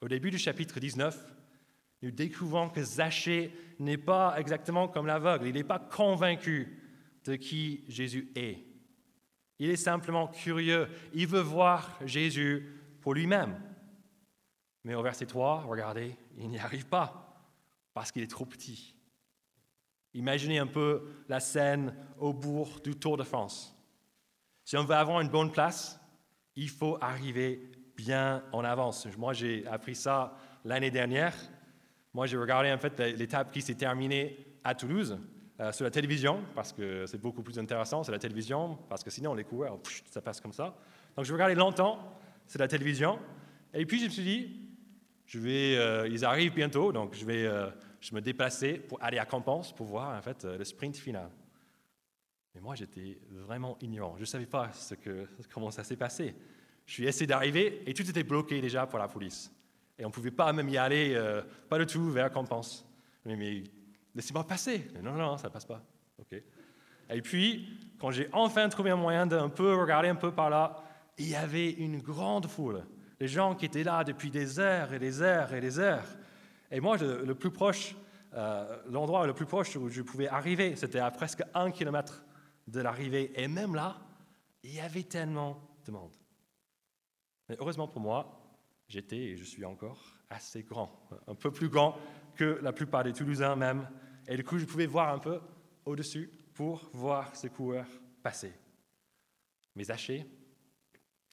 Au 0.00 0.08
début 0.08 0.30
du 0.30 0.38
chapitre 0.38 0.80
19, 0.80 1.34
nous 2.02 2.10
découvrons 2.10 2.68
que 2.68 2.82
Zachée 2.82 3.52
n'est 3.78 3.96
pas 3.96 4.34
exactement 4.38 4.88
comme 4.88 5.06
l'aveugle, 5.06 5.46
il 5.46 5.54
n'est 5.54 5.64
pas 5.64 5.78
convaincu 5.78 6.82
de 7.24 7.36
qui 7.36 7.84
Jésus 7.88 8.30
est. 8.34 8.64
Il 9.58 9.70
est 9.70 9.76
simplement 9.76 10.28
curieux, 10.28 10.88
il 11.14 11.26
veut 11.26 11.40
voir 11.40 11.98
Jésus 12.04 12.68
pour 13.00 13.14
lui-même. 13.14 13.60
Mais 14.84 14.94
au 14.94 15.02
verset 15.02 15.26
3, 15.26 15.62
regardez, 15.62 16.16
il 16.36 16.48
n'y 16.48 16.58
arrive 16.58 16.86
pas 16.86 17.24
parce 17.94 18.12
qu'il 18.12 18.22
est 18.22 18.30
trop 18.30 18.44
petit. 18.44 18.94
Imaginez 20.12 20.58
un 20.58 20.66
peu 20.66 21.08
la 21.28 21.40
scène 21.40 21.94
au 22.18 22.32
bourg 22.32 22.80
du 22.84 22.96
Tour 22.96 23.16
de 23.16 23.24
France. 23.24 23.74
Si 24.64 24.76
on 24.76 24.84
veut 24.84 24.94
avoir 24.94 25.20
une 25.20 25.28
bonne 25.28 25.52
place, 25.52 26.00
il 26.56 26.68
faut 26.68 26.98
arriver 27.00 27.70
bien 27.96 28.42
en 28.52 28.64
avance. 28.64 29.06
Moi, 29.16 29.32
j'ai 29.32 29.66
appris 29.66 29.94
ça 29.94 30.36
l'année 30.64 30.90
dernière. 30.90 31.34
Moi, 32.12 32.26
j'ai 32.26 32.36
regardé 32.36 32.72
en 32.72 32.78
fait 32.78 32.98
l'étape 32.98 33.52
qui 33.52 33.62
s'est 33.62 33.74
terminée 33.74 34.36
à 34.62 34.74
Toulouse 34.74 35.18
euh, 35.60 35.72
sur 35.72 35.84
la 35.84 35.90
télévision, 35.90 36.42
parce 36.54 36.72
que 36.72 37.06
c'est 37.06 37.20
beaucoup 37.20 37.42
plus 37.42 37.58
intéressant 37.58 38.02
sur 38.02 38.12
la 38.12 38.18
télévision, 38.18 38.78
parce 38.88 39.04
que 39.04 39.10
sinon, 39.10 39.34
les 39.34 39.44
coureurs, 39.44 39.78
ça 40.10 40.20
passe 40.20 40.40
comme 40.40 40.52
ça. 40.52 40.74
Donc, 41.16 41.24
je 41.24 41.32
regardais 41.32 41.54
longtemps 41.54 41.98
sur 42.46 42.60
la 42.60 42.68
télévision. 42.68 43.18
Et 43.72 43.86
puis, 43.86 44.00
je 44.00 44.06
me 44.06 44.10
suis 44.10 44.24
dit, 44.24 44.60
je 45.26 45.38
vais, 45.38 45.76
euh, 45.76 46.08
ils 46.08 46.24
arrivent 46.24 46.54
bientôt, 46.54 46.92
donc 46.92 47.14
je 47.14 47.24
vais 47.24 47.46
euh, 47.46 47.70
je 48.00 48.14
me 48.14 48.20
déplacer 48.20 48.74
pour 48.74 49.02
aller 49.02 49.18
à 49.18 49.24
Campense 49.24 49.74
pour 49.74 49.86
voir 49.86 50.16
en 50.16 50.20
fait 50.20 50.44
le 50.44 50.62
sprint 50.64 50.96
final. 50.96 51.30
Mais 52.54 52.60
moi, 52.60 52.74
j'étais 52.74 53.18
vraiment 53.30 53.76
ignorant. 53.80 54.14
Je 54.16 54.20
ne 54.20 54.26
savais 54.26 54.46
pas 54.46 54.70
comment 55.52 55.70
ça 55.70 55.84
s'est 55.84 55.96
passé. 55.96 56.34
Je 56.86 56.92
suis 56.92 57.06
essayé 57.06 57.26
d'arriver 57.26 57.82
et 57.86 57.94
tout 57.94 58.08
était 58.08 58.22
bloqué 58.22 58.60
déjà 58.60 58.86
pour 58.86 58.98
la 58.98 59.08
police. 59.08 59.50
Et 59.98 60.04
on 60.04 60.08
ne 60.08 60.12
pouvait 60.12 60.30
pas 60.30 60.52
même 60.52 60.68
y 60.68 60.76
aller, 60.76 61.14
euh, 61.14 61.42
pas 61.68 61.78
du 61.78 61.86
tout, 61.86 62.10
vers 62.10 62.30
Compense. 62.30 62.86
Mais, 63.24 63.36
mais 63.36 63.64
laissez-moi 64.14 64.46
passer. 64.46 64.88
non, 65.02 65.12
non, 65.12 65.36
ça 65.38 65.48
ne 65.48 65.52
passe 65.52 65.64
pas. 65.64 65.82
OK. 66.18 66.40
Et 67.10 67.22
puis, 67.22 67.68
quand 67.98 68.10
j'ai 68.10 68.28
enfin 68.32 68.68
trouvé 68.68 68.90
un 68.90 68.96
moyen 68.96 69.26
d'un 69.26 69.48
peu 69.48 69.74
regarder 69.74 70.08
un 70.08 70.14
peu 70.14 70.32
par 70.32 70.50
là, 70.50 70.76
il 71.18 71.28
y 71.28 71.34
avait 71.34 71.70
une 71.70 72.00
grande 72.00 72.46
foule. 72.46 72.84
Les 73.20 73.28
gens 73.28 73.54
qui 73.54 73.66
étaient 73.66 73.84
là 73.84 74.04
depuis 74.04 74.30
des 74.30 74.58
heures 74.58 74.92
et 74.92 74.98
des 74.98 75.22
heures 75.22 75.52
et 75.54 75.60
des 75.60 75.78
heures. 75.78 76.06
Et 76.70 76.80
moi, 76.80 76.96
le, 76.96 77.34
plus 77.34 77.50
proche, 77.50 77.94
euh, 78.34 78.78
l'endroit 78.90 79.26
le 79.26 79.32
plus 79.32 79.46
proche 79.46 79.76
où 79.76 79.88
je 79.88 80.02
pouvais 80.02 80.28
arriver, 80.28 80.74
c'était 80.76 80.98
à 80.98 81.10
presque 81.10 81.42
un 81.54 81.70
kilomètre 81.70 82.24
de 82.66 82.80
l'arrivée. 82.80 83.32
Et 83.40 83.48
même 83.48 83.74
là, 83.74 83.98
il 84.62 84.74
y 84.74 84.80
avait 84.80 85.02
tellement 85.04 85.60
de 85.84 85.92
monde. 85.92 86.16
Mais 87.48 87.56
heureusement 87.58 87.88
pour 87.88 88.00
moi, 88.00 88.40
j'étais 88.88 89.18
et 89.18 89.36
je 89.36 89.44
suis 89.44 89.64
encore 89.64 90.02
assez 90.30 90.62
grand, 90.62 91.08
un 91.26 91.34
peu 91.34 91.50
plus 91.50 91.68
grand 91.68 91.96
que 92.34 92.58
la 92.62 92.72
plupart 92.72 93.04
des 93.04 93.12
Toulousains 93.12 93.56
même. 93.56 93.88
Et 94.26 94.36
du 94.36 94.44
coup, 94.44 94.58
je 94.58 94.64
pouvais 94.64 94.86
voir 94.86 95.12
un 95.12 95.18
peu 95.18 95.40
au-dessus 95.84 96.30
pour 96.54 96.88
voir 96.92 97.34
ces 97.36 97.50
coureurs 97.50 97.88
passer. 98.22 98.52
Mais 99.74 99.84
Zaché, 99.84 100.26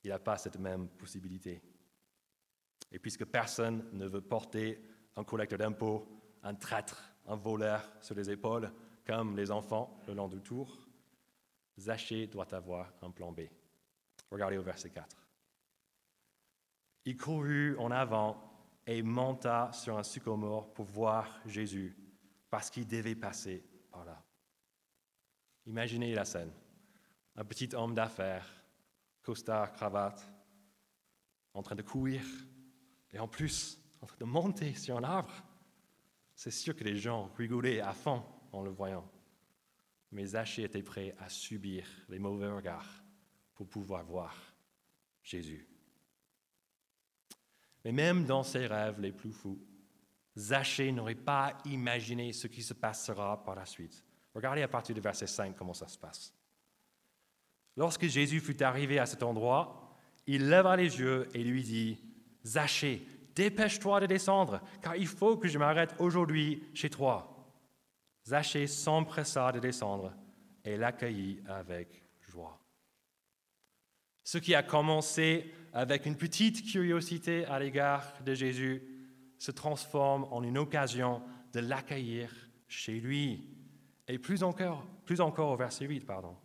il 0.04 0.10
n'a 0.10 0.20
pas 0.20 0.38
cette 0.38 0.60
même 0.60 0.88
possibilité. 0.90 1.62
Et 2.92 3.00
puisque 3.00 3.26
personne 3.26 3.86
ne 3.94 4.08
veut 4.08 4.22
porter 4.22 4.84
un 5.16 5.24
collecteur 5.24 5.60
d'impôts, 5.60 6.08
un 6.44 6.56
traître, 6.56 7.14
un 7.28 7.36
voleur 7.36 7.88
sur 8.02 8.16
les 8.16 8.30
épaules, 8.30 8.72
comme 9.06 9.38
les 9.38 9.52
enfants 9.52 10.02
le 10.08 10.14
long 10.14 10.28
du 10.28 10.42
tour, 10.42 10.78
Zachée 11.82 12.28
doit 12.28 12.54
avoir 12.54 12.94
un 13.02 13.12
plan 13.12 13.32
B. 13.32 13.42
Regardez 14.30 14.58
au 14.58 14.64
verset 14.64 14.92
4. 14.92 15.18
Il 17.06 17.18
courut 17.18 17.76
en 17.78 17.90
avant 17.90 18.38
et 18.86 19.02
monta 19.02 19.72
sur 19.74 19.98
un 19.98 20.04
sycomore 20.04 20.72
pour 20.74 20.86
voir 20.86 21.42
Jésus, 21.46 21.98
parce 22.50 22.70
qu'il 22.70 22.88
devait 22.88 23.16
passer 23.16 23.64
par 23.90 24.06
là. 24.06 24.24
Imaginez 25.66 26.14
la 26.14 26.26
scène. 26.26 26.52
Un 27.36 27.46
petit 27.46 27.74
homme 27.74 27.96
d'affaires, 27.96 28.48
costard, 29.22 29.74
cravate, 29.74 30.32
en 31.54 31.64
train 31.64 31.76
de 31.76 31.82
courir, 31.82 32.24
et 33.12 33.20
en 33.20 33.28
plus, 33.28 33.80
en 34.02 34.06
train 34.06 34.18
de 34.20 34.26
monter 34.26 34.74
sur 34.76 34.98
un 34.98 35.04
arbre. 35.04 35.34
C'est 36.36 36.52
sûr 36.52 36.76
que 36.76 36.84
les 36.84 36.96
gens 36.96 37.32
rigolaient 37.38 37.82
à 37.82 37.94
fond 37.94 38.24
en 38.52 38.62
le 38.62 38.72
voyant 38.72 39.10
mais 40.12 40.26
Zachée 40.26 40.64
était 40.64 40.84
prêt 40.84 41.16
à 41.20 41.30
subir 41.30 41.86
les 42.10 42.20
mauvais 42.20 42.50
regards 42.50 43.04
pour 43.56 43.68
pouvoir 43.68 44.04
voir 44.04 44.36
Jésus. 45.24 45.68
Mais 47.84 47.92
même 47.92 48.26
dans 48.26 48.44
ses 48.44 48.68
rêves 48.68 49.00
les 49.00 49.12
plus 49.12 49.32
fous, 49.32 49.60
Zachée 50.38 50.92
n'aurait 50.92 51.16
pas 51.16 51.58
imaginé 51.66 52.34
ce 52.34 52.48
qui 52.48 52.64
se 52.64 52.74
passera 52.74 53.44
par 53.44 53.56
la 53.56 53.66
suite. 53.66 54.06
Regardez 54.34 54.62
à 54.62 54.68
partir 54.68 54.96
du 54.96 55.02
verset 55.02 55.28
5 55.28 55.56
comment 55.56 55.74
ça 55.74 55.88
se 55.88 55.98
passe. 55.98 56.34
Lorsque 57.76 58.08
Jésus 58.08 58.40
fut 58.40 58.62
arrivé 58.64 59.00
à 59.00 59.06
cet 59.06 59.24
endroit, 59.24 59.98
il 60.28 60.50
leva 60.50 60.76
les 60.76 61.00
yeux 61.00 61.28
et 61.34 61.44
lui 61.44 61.64
dit, 61.64 62.00
Zachée, 62.46 63.06
dépêche-toi 63.36 64.02
de 64.02 64.06
descendre, 64.06 64.62
car 64.82 64.96
il 64.96 65.08
faut 65.08 65.38
que 65.38 65.48
je 65.48 65.58
m'arrête 65.58 65.96
aujourd'hui 66.00 66.64
chez 66.74 66.90
toi. 66.90 67.41
Zachée 68.26 68.68
s'empressa 68.68 69.52
de 69.52 69.60
descendre 69.60 70.14
et 70.64 70.78
l'accueillit 70.78 71.42
avec 71.48 72.04
joie. 72.20 72.60
Ce 74.24 74.38
qui 74.38 74.54
a 74.54 74.64
commencé 74.64 75.54
avec 75.74 76.06
une 76.06 76.16
petite 76.16 76.64
curiosité 76.70 77.46
à 77.46 77.60
l'égard 77.60 78.14
de 78.24 78.34
Jésus 78.34 78.84
se 79.38 79.52
transforme 79.52 80.26
en 80.32 80.44
une 80.44 80.58
occasion 80.58 81.22
de 81.54 81.60
l'accueillir 81.60 82.32
chez 82.68 83.00
lui. 83.00 83.50
Et 84.08 84.20
plus 84.20 84.44
encore, 84.44 84.86
plus 85.06 85.22
encore 85.22 85.52
au 85.52 85.58
verset 85.58 85.86
8, 85.86 86.06
pardon. 86.06 86.36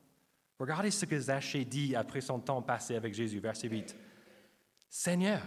Regardez 0.59 0.90
ce 0.90 1.04
que 1.04 1.18
Zachée 1.18 1.64
dit 1.64 1.95
après 1.95 2.23
son 2.23 2.40
temps 2.40 2.62
passé 2.62 2.97
avec 2.97 3.12
Jésus, 3.12 3.40
verset 3.40 3.68
8. 3.68 3.95
Seigneur, 4.88 5.42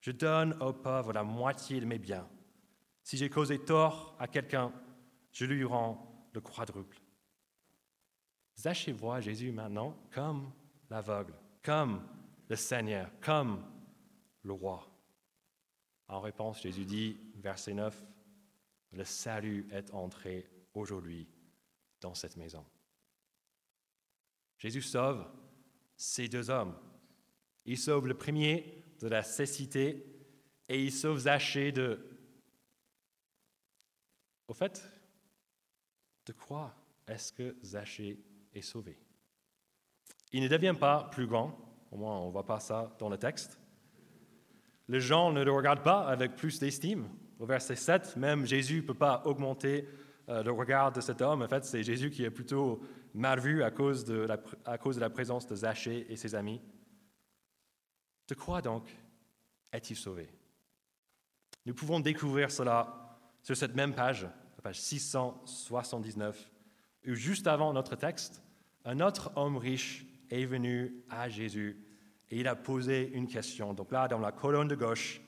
je 0.00 0.10
donne 0.10 0.52
aux 0.60 0.72
pauvres 0.72 1.12
la 1.12 1.22
moitié 1.22 1.80
de 1.80 1.86
mes 1.86 1.98
biens. 1.98 2.28
Si 3.02 3.16
j'ai 3.16 3.30
causé 3.30 3.58
tort 3.58 4.14
à 4.18 4.28
quelqu'un, 4.28 4.72
je 5.32 5.44
lui 5.44 5.64
rends 5.64 6.28
le 6.32 6.40
quadruple. 6.40 7.00
Zachée 8.56 8.92
voit 8.92 9.20
Jésus 9.20 9.52
maintenant 9.52 9.96
comme 10.12 10.52
l'aveugle, 10.90 11.34
comme 11.62 12.06
le 12.48 12.56
Seigneur, 12.56 13.10
comme 13.20 13.64
le 14.42 14.52
roi. 14.52 14.86
En 16.08 16.20
réponse, 16.20 16.62
Jésus 16.62 16.84
dit, 16.84 17.16
verset 17.36 17.74
9, 17.74 18.04
le 18.92 19.04
salut 19.04 19.66
est 19.70 19.92
entré 19.94 20.50
aujourd'hui 20.74 21.28
dans 22.00 22.14
cette 22.14 22.36
maison. 22.36 22.64
Jésus 24.58 24.82
sauve 24.82 25.26
ces 25.96 26.28
deux 26.28 26.50
hommes. 26.50 26.76
Il 27.64 27.78
sauve 27.78 28.08
le 28.08 28.16
premier 28.16 28.84
de 28.98 29.08
la 29.08 29.22
cécité 29.22 30.04
et 30.68 30.82
il 30.82 30.92
sauve 30.92 31.20
Zachée 31.20 31.72
de... 31.72 32.06
Au 34.48 34.54
fait, 34.54 34.82
de 36.30 36.34
quoi 36.36 36.72
est-ce 37.08 37.32
que 37.32 37.56
Zachée 37.64 38.16
est 38.54 38.62
sauvé? 38.62 38.96
Il 40.30 40.44
ne 40.44 40.46
devient 40.46 40.76
pas 40.78 41.08
plus 41.10 41.26
grand, 41.26 41.58
au 41.90 41.96
moins 41.96 42.20
on 42.20 42.28
ne 42.28 42.30
voit 42.30 42.46
pas 42.46 42.60
ça 42.60 42.94
dans 43.00 43.08
le 43.08 43.18
texte. 43.18 43.58
Les 44.86 45.00
gens 45.00 45.32
ne 45.32 45.42
le 45.42 45.50
regardent 45.50 45.82
pas 45.82 46.06
avec 46.06 46.36
plus 46.36 46.60
d'estime. 46.60 47.08
Au 47.40 47.46
verset 47.46 47.74
7, 47.74 48.16
même 48.16 48.46
Jésus 48.46 48.76
ne 48.76 48.86
peut 48.86 48.94
pas 48.94 49.22
augmenter 49.24 49.88
euh, 50.28 50.44
le 50.44 50.52
regard 50.52 50.92
de 50.92 51.00
cet 51.00 51.20
homme. 51.20 51.42
En 51.42 51.48
fait, 51.48 51.64
c'est 51.64 51.82
Jésus 51.82 52.10
qui 52.10 52.22
est 52.22 52.30
plutôt 52.30 52.80
mal 53.12 53.40
vu 53.40 53.64
à 53.64 53.72
cause, 53.72 54.04
de 54.04 54.20
la, 54.20 54.38
à 54.64 54.78
cause 54.78 54.94
de 54.94 55.00
la 55.00 55.10
présence 55.10 55.48
de 55.48 55.56
Zachée 55.56 56.06
et 56.12 56.14
ses 56.14 56.36
amis. 56.36 56.60
De 58.28 58.36
quoi 58.36 58.62
donc 58.62 58.88
est-il 59.72 59.96
sauvé? 59.96 60.30
Nous 61.66 61.74
pouvons 61.74 61.98
découvrir 61.98 62.52
cela 62.52 63.18
sur 63.42 63.56
cette 63.56 63.74
même 63.74 63.96
page, 63.96 64.28
page 64.60 64.80
679, 64.80 66.50
où 67.06 67.14
juste 67.14 67.46
avant 67.46 67.72
notre 67.72 67.96
texte, 67.96 68.42
un 68.84 69.00
autre 69.00 69.32
homme 69.36 69.56
riche 69.56 70.06
est 70.30 70.44
venu 70.44 71.04
à 71.08 71.28
Jésus 71.28 71.84
et 72.30 72.40
il 72.40 72.48
a 72.48 72.56
posé 72.56 73.10
une 73.12 73.26
question. 73.26 73.74
Donc 73.74 73.90
là, 73.90 74.08
dans 74.08 74.18
la 74.18 74.32
colonne 74.32 74.68
de 74.68 74.74
gauche, 74.74 75.20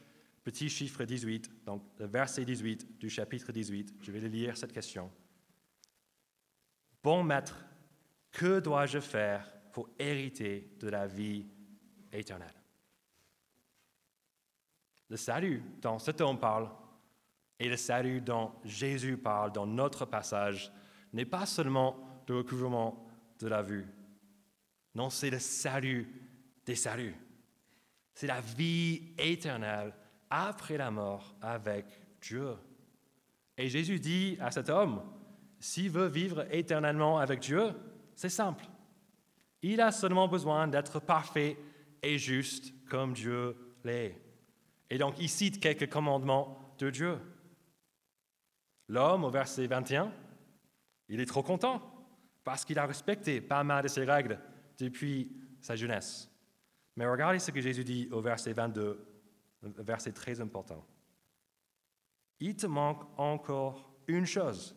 petit 0.45 0.69
chiffre 0.69 1.05
18, 1.05 1.65
donc 1.65 1.83
le 1.99 2.07
verset 2.07 2.45
18 2.45 2.99
du 2.99 3.11
chapitre 3.11 3.53
18, 3.53 3.95
je 4.01 4.13
vais 4.13 4.21
lire 4.21 4.57
cette 4.57 4.73
question. 4.73 5.11
Bon 7.03 7.23
maître, 7.23 7.57
que 8.31 8.61
dois-je 8.61 9.01
faire 9.01 9.53
pour 9.73 9.89
hériter 9.99 10.77
de 10.81 10.89
la 10.89 11.07
vie 11.07 11.47
éternelle? 12.13 12.55
Le 15.09 15.17
salut 15.17 15.63
dont 15.81 15.99
cet 15.99 16.21
homme 16.21 16.39
parle 16.39 16.71
et 17.63 17.69
le 17.69 17.77
salut 17.77 18.21
dont 18.21 18.51
Jésus 18.65 19.17
parle 19.17 19.53
dans 19.53 19.69
notre 19.69 20.05
passage 20.05 20.73
n'est 21.13 21.25
pas 21.25 21.47
seulement 21.47 21.97
le 22.27 22.39
recouvrement 22.39 23.07
de 23.39 23.47
la 23.47 23.63
vue. 23.63 23.87
Non, 24.97 25.11
c'est 25.11 25.31
le 25.31 25.39
salut 25.39 26.09
des 26.67 26.75
saluts. 26.75 27.15
C'est 28.15 28.27
la 28.27 28.41
vie 28.41 29.15
éternelle 29.17 29.95
après 30.29 30.77
la 30.77 30.91
mort 30.91 31.37
avec 31.41 31.87
Dieu. 32.21 32.57
Et 33.57 33.69
Jésus 33.69 34.01
dit 34.01 34.37
à 34.41 34.51
cet 34.51 34.69
homme, 34.69 35.01
s'il 35.61 35.91
veut 35.91 36.09
vivre 36.09 36.45
éternellement 36.53 37.21
avec 37.21 37.39
Dieu, 37.39 37.71
c'est 38.17 38.29
simple. 38.29 38.65
Il 39.63 39.81
a 39.81 39.93
seulement 39.93 40.27
besoin 40.27 40.67
d'être 40.67 40.99
parfait 40.99 41.57
et 42.03 42.19
juste 42.19 42.75
comme 42.89 43.13
Dieu 43.13 43.57
l'est. 43.85 44.21
Et 44.91 44.99
donc 44.99 45.15
il 45.21 45.29
cite 45.29 45.61
quelques 45.61 45.89
commandements 45.89 46.75
de 46.81 46.91
Dieu. 46.91 47.21
L'homme, 48.93 49.25
au 49.25 49.31
verset 49.31 49.67
21, 49.67 50.13
il 51.09 51.19
est 51.19 51.25
trop 51.25 51.43
content 51.43 51.81
parce 52.45 52.63
qu'il 52.63 52.79
a 52.79 52.85
respecté 52.85 53.41
pas 53.41 53.65
mal 53.65 53.83
de 53.83 53.89
ses 53.89 54.05
règles 54.05 54.39
depuis 54.77 55.35
sa 55.63 55.75
jeunesse. 55.75 56.31
Mais 56.97 57.07
regardez 57.07 57.39
ce 57.39 57.51
que 57.51 57.63
Jésus 57.63 57.85
dit 57.85 58.11
au 58.13 58.21
verset 58.21 58.53
22, 58.53 59.03
verset 59.63 60.13
très 60.13 60.43
important. 60.43 60.85
Il 62.39 62.55
te 62.55 62.67
manque 62.67 63.03
encore 63.17 63.95
une 64.09 64.27
chose. 64.27 64.77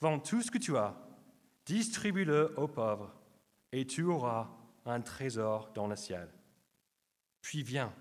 Vends 0.00 0.20
tout 0.20 0.40
ce 0.40 0.52
que 0.52 0.58
tu 0.58 0.76
as, 0.76 0.94
distribue-le 1.64 2.54
aux 2.56 2.68
pauvres, 2.68 3.12
et 3.72 3.88
tu 3.88 4.04
auras 4.04 4.50
un 4.84 5.00
trésor 5.00 5.72
dans 5.74 5.88
le 5.88 5.96
ciel. 5.96 6.28
Puis 7.40 7.64
viens 7.64 7.92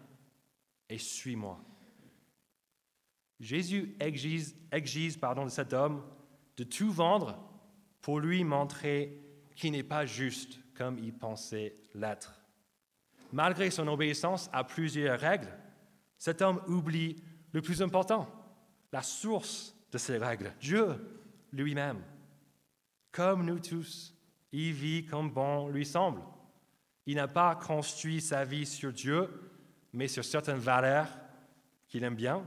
et 0.88 1.00
suis-moi. 1.00 1.60
Jésus 3.39 3.95
exige, 4.00 5.19
pardon, 5.19 5.45
de 5.45 5.50
cet 5.50 5.74
homme 5.74 6.04
de 6.58 6.63
tout 6.63 6.91
vendre 6.91 7.38
pour 8.02 8.19
lui 8.19 8.43
montrer 8.43 9.19
qu'il 9.56 9.71
n'est 9.71 9.84
pas 9.84 10.06
juste 10.06 10.60
comme 10.76 10.98
il 11.00 11.13
pensait 11.13 11.76
l'être. 11.93 12.39
Malgré 13.32 13.71
son 13.71 13.88
obéissance 13.88 14.50
à 14.54 14.63
plusieurs 14.63 15.19
règles, 15.19 15.52
cet 16.17 16.41
homme 16.41 16.62
oublie 16.67 17.21
le 17.52 17.62
plus 17.62 17.82
important, 17.82 18.30
la 18.91 19.02
source 19.02 19.76
de 19.91 19.98
ces 19.98 20.17
règles, 20.17 20.54
Dieu 20.60 20.95
lui-même. 21.52 22.02
Comme 23.12 23.45
nous 23.45 23.60
tous, 23.60 24.13
il 24.52 24.74
vit 24.74 25.06
comme 25.06 25.32
bon 25.32 25.69
lui 25.69 25.86
semble. 25.86 26.21
Il 27.06 27.15
n'a 27.15 27.28
pas 27.28 27.56
construit 27.56 28.21
sa 28.21 28.45
vie 28.45 28.65
sur 28.65 28.91
Dieu, 28.91 29.30
mais 29.93 30.08
sur 30.08 30.24
certaines 30.24 30.58
valeurs 30.58 31.08
qu'il 31.88 32.04
aime 32.04 32.15
bien 32.15 32.45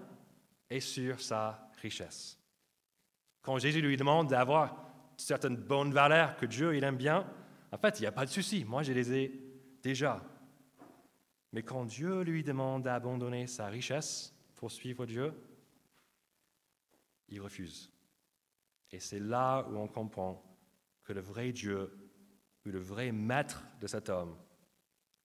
et 0.71 0.81
sur 0.81 1.21
sa 1.21 1.71
richesse. 1.81 2.39
Quand 3.43 3.59
Jésus 3.59 3.81
lui 3.81 3.97
demande 3.97 4.29
d'avoir 4.29 4.93
certaines 5.17 5.57
bonnes 5.57 5.93
valeurs 5.93 6.37
que 6.37 6.47
Dieu 6.47 6.77
il 6.77 6.85
aime 6.85 6.97
bien, 6.97 7.27
en 7.73 7.79
fait, 7.79 7.99
il 7.99 8.03
n'y 8.03 8.09
a 8.09 8.13
pas 8.13 8.25
de 8.25 8.31
souci. 8.31 8.65
Moi, 8.65 8.83
je 8.83 8.93
les 8.93 9.13
ai 9.13 9.33
déjà. 9.83 10.23
Mais 11.53 11.63
quand 11.63 11.85
Dieu 11.85 12.23
lui 12.23 12.43
demande 12.43 12.83
d'abandonner 12.83 13.47
sa 13.47 13.67
richesse 13.67 14.35
pour 14.55 14.71
suivre 14.71 15.07
Dieu, 15.07 15.33
il 17.29 17.41
refuse. 17.41 17.91
Et 18.91 19.01
c'est 19.01 19.21
là 19.21 19.67
où 19.69 19.77
on 19.77 19.89
comprend 19.89 20.43
que 21.05 21.13
le 21.13 21.21
vrai 21.21 21.53
Dieu 21.53 22.11
ou 22.65 22.71
le 22.71 22.79
vrai 22.79 23.13
maître 23.13 23.65
de 23.81 23.87
cet 23.87 24.09
homme 24.09 24.37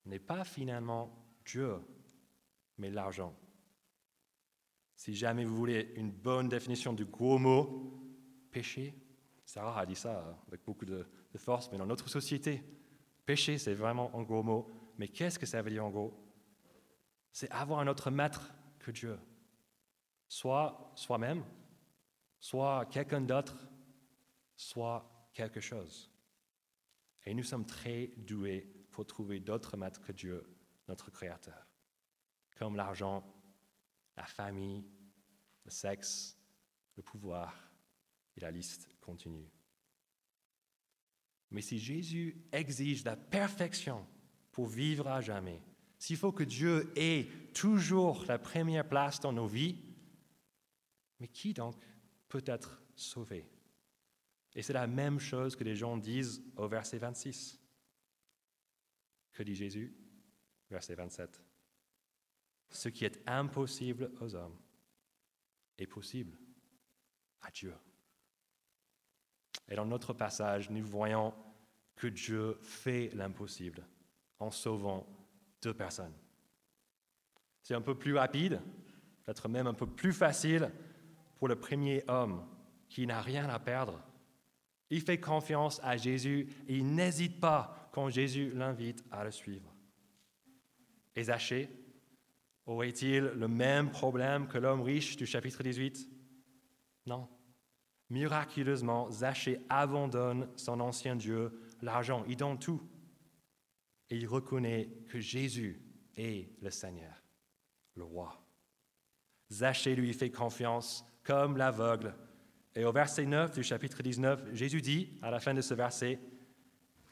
n'est 0.06 0.20
pas 0.20 0.44
finalement 0.44 1.14
Dieu, 1.46 1.76
mais 2.78 2.90
l'argent. 2.90 3.34
Si 5.04 5.14
jamais 5.14 5.44
vous 5.44 5.58
voulez 5.58 5.92
une 5.98 6.12
bonne 6.12 6.48
définition 6.48 6.94
du 6.94 7.04
gros 7.04 7.38
mot 7.38 7.92
péché, 8.52 8.96
Sarah 9.44 9.82
a 9.82 9.86
dit 9.86 9.98
ça 9.98 10.42
avec 10.48 10.64
beaucoup 10.64 10.86
de, 10.86 11.06
de 11.34 11.38
force, 11.38 11.70
mais 11.70 11.78
dans 11.78 11.86
notre 11.86 12.08
société, 12.08 12.64
péché, 13.26 13.58
c'est 13.58 13.74
vraiment 13.74 14.18
un 14.18 14.24
gros 14.24 14.44
mot. 14.44 14.72
Mais 14.98 15.10
qu'est-ce 15.10 15.38
que 15.38 15.46
ça 15.46 15.62
veut 15.62 15.72
dire 15.72 15.84
en 15.84 15.90
gros? 15.90 16.18
C'est 17.34 17.52
avoir 17.52 17.82
un 17.82 17.88
autre 17.88 18.12
maître 18.12 18.54
que 18.80 18.92
Dieu. 18.92 19.20
Soit 20.30 20.94
soi-même, 20.96 21.44
soit 22.40 22.86
quelqu'un 22.86 23.20
d'autre, 23.20 23.58
soit 24.56 25.30
quelque 25.34 25.60
chose. 25.60 26.10
Et 27.26 27.34
nous 27.34 27.44
sommes 27.44 27.66
très 27.66 28.14
doués 28.16 28.74
pour 28.90 29.06
trouver 29.06 29.42
d'autres 29.42 29.76
maîtres 29.76 30.02
que 30.02 30.14
Dieu, 30.14 30.46
notre 30.88 31.12
Créateur, 31.12 31.68
comme 32.56 32.78
l'argent, 32.78 33.22
la 34.16 34.26
famille, 34.26 34.86
le 35.66 35.72
sexe, 35.72 36.38
le 36.96 37.04
pouvoir, 37.04 37.72
et 38.36 38.42
la 38.42 38.52
liste 38.52 38.90
continue. 39.02 39.50
Mais 41.52 41.62
si 41.62 41.78
Jésus 41.78 42.36
exige 42.52 43.04
la 43.04 43.16
perfection 43.16 44.06
pour 44.52 44.68
vivre 44.68 45.08
à 45.08 45.22
jamais, 45.22 45.62
s'il 46.00 46.18
faut 46.18 46.32
que 46.32 46.44
Dieu 46.44 46.92
ait 46.96 47.28
toujours 47.54 48.26
la 48.26 48.40
première 48.40 48.88
place 48.88 49.20
dans 49.20 49.32
nos 49.32 49.48
vies, 49.48 49.78
mais 51.20 51.28
qui 51.28 51.54
donc 51.54 51.76
peut 52.28 52.44
être 52.46 52.82
sauvé? 52.96 53.48
Et 54.56 54.62
c'est 54.62 54.74
la 54.74 54.88
même 54.88 55.20
chose 55.20 55.56
que 55.56 55.64
les 55.64 55.76
gens 55.76 55.98
disent 55.98 56.44
au 56.58 56.68
verset 56.68 56.98
26. 56.98 57.60
Que 59.32 59.44
dit 59.44 59.56
Jésus? 59.56 59.96
Verset 60.70 60.96
27. 60.96 61.42
Ce 62.70 62.90
qui 62.90 63.06
est 63.06 63.22
impossible 63.28 64.12
aux 64.20 64.36
hommes 64.36 64.58
est 65.78 65.88
possible 65.88 66.38
à 67.42 67.52
Dieu. 67.52 67.74
Et 69.70 69.76
dans 69.76 69.86
notre 69.86 70.14
passage, 70.14 70.70
nous 70.70 70.86
voyons 70.86 71.34
que 71.96 72.08
Dieu 72.08 72.58
fait 72.62 73.10
l'impossible 73.14 73.86
en 74.40 74.52
sauvant 74.52 75.08
deux 75.62 75.74
personnes. 75.74 76.14
C'est 77.62 77.76
un 77.76 77.82
peu 77.82 77.96
plus 77.96 78.16
rapide, 78.16 78.60
peut-être 79.24 79.48
même 79.48 79.68
un 79.68 79.74
peu 79.74 79.88
plus 79.88 80.14
facile 80.14 80.70
pour 81.38 81.48
le 81.48 81.56
premier 81.56 82.04
homme 82.08 82.46
qui 82.90 83.08
n'a 83.08 83.22
rien 83.22 83.50
à 83.50 83.60
perdre. 83.60 84.02
Il 84.90 85.02
fait 85.02 85.20
confiance 85.20 85.80
à 85.84 85.98
Jésus 85.98 86.48
et 86.68 86.78
il 86.78 86.94
n'hésite 86.94 87.40
pas 87.40 87.90
quand 87.94 88.10
Jésus 88.10 88.52
l'invite 88.54 89.04
à 89.12 89.24
le 89.24 89.32
suivre. 89.32 89.74
Et 91.16 91.24
Zachée 91.24 91.70
aurait-il 92.66 93.24
le 93.24 93.48
même 93.48 93.90
problème 93.92 94.48
que 94.48 94.58
l'homme 94.58 94.82
riche 94.82 95.18
du 95.18 95.26
chapitre 95.26 95.64
18 95.64 96.08
Non. 97.06 97.28
Miraculeusement, 98.10 99.10
Zachée 99.12 99.60
abandonne 99.70 100.50
son 100.56 100.80
ancien 100.80 101.16
Dieu, 101.16 101.60
l'argent, 101.82 102.24
il 102.28 102.38
donne 102.38 102.60
tout. 102.60 102.82
Et 104.10 104.18
il 104.18 104.28
reconnaît 104.28 104.90
que 105.10 105.20
Jésus 105.20 105.82
est 106.16 106.50
le 106.62 106.70
Seigneur, 106.70 107.24
le 107.96 108.04
roi. 108.04 108.40
Zachée 109.52 109.96
lui 109.96 110.14
fait 110.14 110.30
confiance 110.30 111.06
comme 111.24 111.58
l'aveugle. 111.58 112.14
Et 112.76 112.86
au 112.86 112.92
verset 112.92 113.26
9 113.26 113.54
du 113.54 113.64
chapitre 113.64 114.02
19, 114.02 114.54
Jésus 114.54 114.82
dit, 114.82 115.18
à 115.22 115.32
la 115.32 115.40
fin 115.40 115.54
de 115.54 115.62
ce 115.62 115.74
verset, 115.74 116.20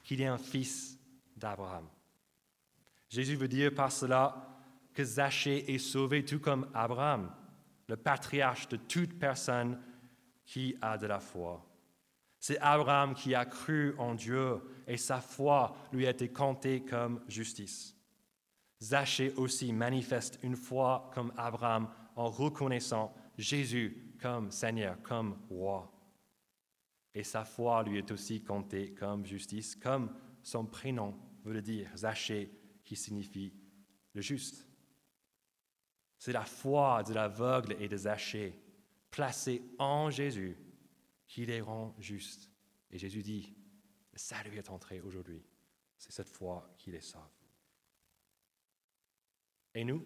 qu'il 0.03 0.21
est 0.21 0.27
un 0.27 0.37
fils 0.37 0.99
d'Abraham. 1.35 1.87
Jésus 3.09 3.35
veut 3.35 3.47
dire 3.47 3.73
par 3.73 3.91
cela 3.91 4.60
que 4.93 5.03
Zachée 5.03 5.73
est 5.73 5.77
sauvé 5.77 6.25
tout 6.25 6.39
comme 6.39 6.67
Abraham, 6.73 7.31
le 7.87 7.97
patriarche 7.97 8.67
de 8.69 8.77
toute 8.77 9.17
personne 9.17 9.79
qui 10.45 10.75
a 10.81 10.97
de 10.97 11.07
la 11.07 11.19
foi. 11.19 11.65
C'est 12.39 12.59
Abraham 12.59 13.13
qui 13.13 13.35
a 13.35 13.45
cru 13.45 13.95
en 13.97 14.15
Dieu 14.15 14.61
et 14.87 14.97
sa 14.97 15.21
foi 15.21 15.75
lui 15.93 16.07
a 16.07 16.09
été 16.09 16.29
comptée 16.29 16.83
comme 16.83 17.21
justice. 17.27 17.95
Zachée 18.81 19.31
aussi 19.35 19.71
manifeste 19.71 20.39
une 20.41 20.55
foi 20.55 21.11
comme 21.13 21.31
Abraham 21.37 21.87
en 22.15 22.29
reconnaissant 22.29 23.13
Jésus 23.37 24.15
comme 24.19 24.51
Seigneur, 24.51 25.01
comme 25.03 25.37
roi. 25.49 25.91
Et 27.13 27.23
sa 27.23 27.43
foi 27.43 27.83
lui 27.83 27.97
est 27.97 28.11
aussi 28.11 28.41
comptée 28.41 28.93
comme 28.93 29.25
justice, 29.25 29.75
comme 29.75 30.11
son 30.41 30.65
prénom 30.65 31.15
veut 31.43 31.53
le 31.53 31.61
dire, 31.61 31.89
Zachée, 31.95 32.51
qui 32.83 32.95
signifie 32.95 33.53
le 34.13 34.21
juste. 34.21 34.67
C'est 36.21 36.33
la 36.33 36.45
foi 36.45 37.01
de 37.01 37.15
l'aveugle 37.15 37.75
et 37.79 37.87
de 37.87 37.97
Zachée, 37.97 38.53
placée 39.09 39.63
en 39.79 40.11
Jésus, 40.11 40.55
qui 41.27 41.47
les 41.47 41.61
rend 41.61 41.95
justes. 41.97 42.47
Et 42.91 42.99
Jésus 42.99 43.23
dit, 43.23 43.55
le 44.13 44.19
salut 44.19 44.55
est 44.55 44.69
entré 44.69 45.01
aujourd'hui. 45.01 45.43
C'est 45.97 46.11
cette 46.11 46.29
foi 46.29 46.71
qui 46.77 46.91
les 46.91 47.01
sauve. 47.01 47.23
Et 49.73 49.83
nous, 49.83 50.05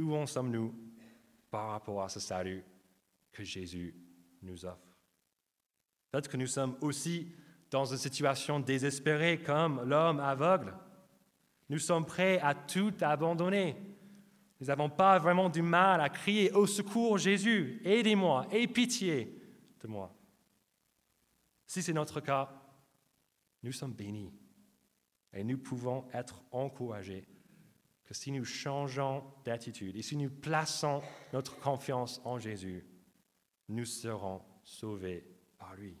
où 0.00 0.14
en 0.14 0.26
sommes-nous 0.26 0.74
par 1.50 1.70
rapport 1.70 2.02
à 2.02 2.10
ce 2.10 2.20
salut 2.20 2.62
que 3.32 3.44
Jésus 3.44 3.94
nous 4.42 4.66
offre? 4.66 4.86
Peut-être 6.10 6.28
que 6.28 6.36
nous 6.36 6.46
sommes 6.46 6.76
aussi 6.82 7.32
dans 7.70 7.86
une 7.86 7.96
situation 7.96 8.60
désespérée 8.60 9.42
comme 9.42 9.80
l'homme 9.88 10.20
aveugle. 10.20 10.74
Nous 11.70 11.78
sommes 11.78 12.04
prêts 12.04 12.38
à 12.40 12.54
tout 12.54 12.92
abandonner. 13.00 13.97
Nous 14.60 14.66
n'avons 14.66 14.90
pas 14.90 15.18
vraiment 15.18 15.48
du 15.48 15.62
mal 15.62 16.00
à 16.00 16.08
crier 16.08 16.50
au 16.52 16.66
secours 16.66 17.18
Jésus, 17.18 17.80
aidez-moi, 17.84 18.46
aie 18.50 18.66
pitié 18.66 19.40
de 19.80 19.86
moi. 19.86 20.14
Si 21.66 21.82
c'est 21.82 21.92
notre 21.92 22.20
cas, 22.20 22.50
nous 23.62 23.72
sommes 23.72 23.92
bénis 23.92 24.32
et 25.32 25.44
nous 25.44 25.58
pouvons 25.58 26.08
être 26.12 26.42
encouragés 26.50 27.28
que 28.04 28.14
si 28.14 28.32
nous 28.32 28.44
changeons 28.44 29.22
d'attitude 29.44 29.94
et 29.96 30.02
si 30.02 30.16
nous 30.16 30.30
plaçons 30.30 31.02
notre 31.32 31.58
confiance 31.60 32.20
en 32.24 32.38
Jésus, 32.38 32.84
nous 33.68 33.84
serons 33.84 34.42
sauvés 34.64 35.24
par 35.58 35.74
lui. 35.74 36.00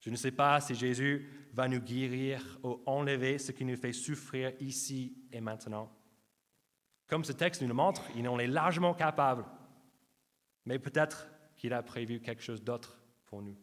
Je 0.00 0.10
ne 0.10 0.16
sais 0.16 0.30
pas 0.30 0.60
si 0.60 0.74
Jésus 0.74 1.28
va 1.52 1.66
nous 1.66 1.80
guérir 1.80 2.58
ou 2.62 2.82
enlever 2.86 3.38
ce 3.38 3.52
qui 3.52 3.64
nous 3.64 3.76
fait 3.76 3.92
souffrir 3.92 4.52
ici 4.60 5.16
et 5.32 5.40
maintenant. 5.40 5.90
Comme 7.10 7.24
ce 7.24 7.32
texte 7.32 7.60
nous 7.60 7.66
le 7.66 7.74
montre, 7.74 8.04
il 8.14 8.28
en 8.28 8.38
est 8.38 8.46
largement 8.46 8.94
capable. 8.94 9.44
Mais 10.64 10.78
peut-être 10.78 11.26
qu'il 11.56 11.72
a 11.72 11.82
prévu 11.82 12.20
quelque 12.20 12.42
chose 12.42 12.62
d'autre 12.62 13.02
pour 13.26 13.42
nous. 13.42 13.56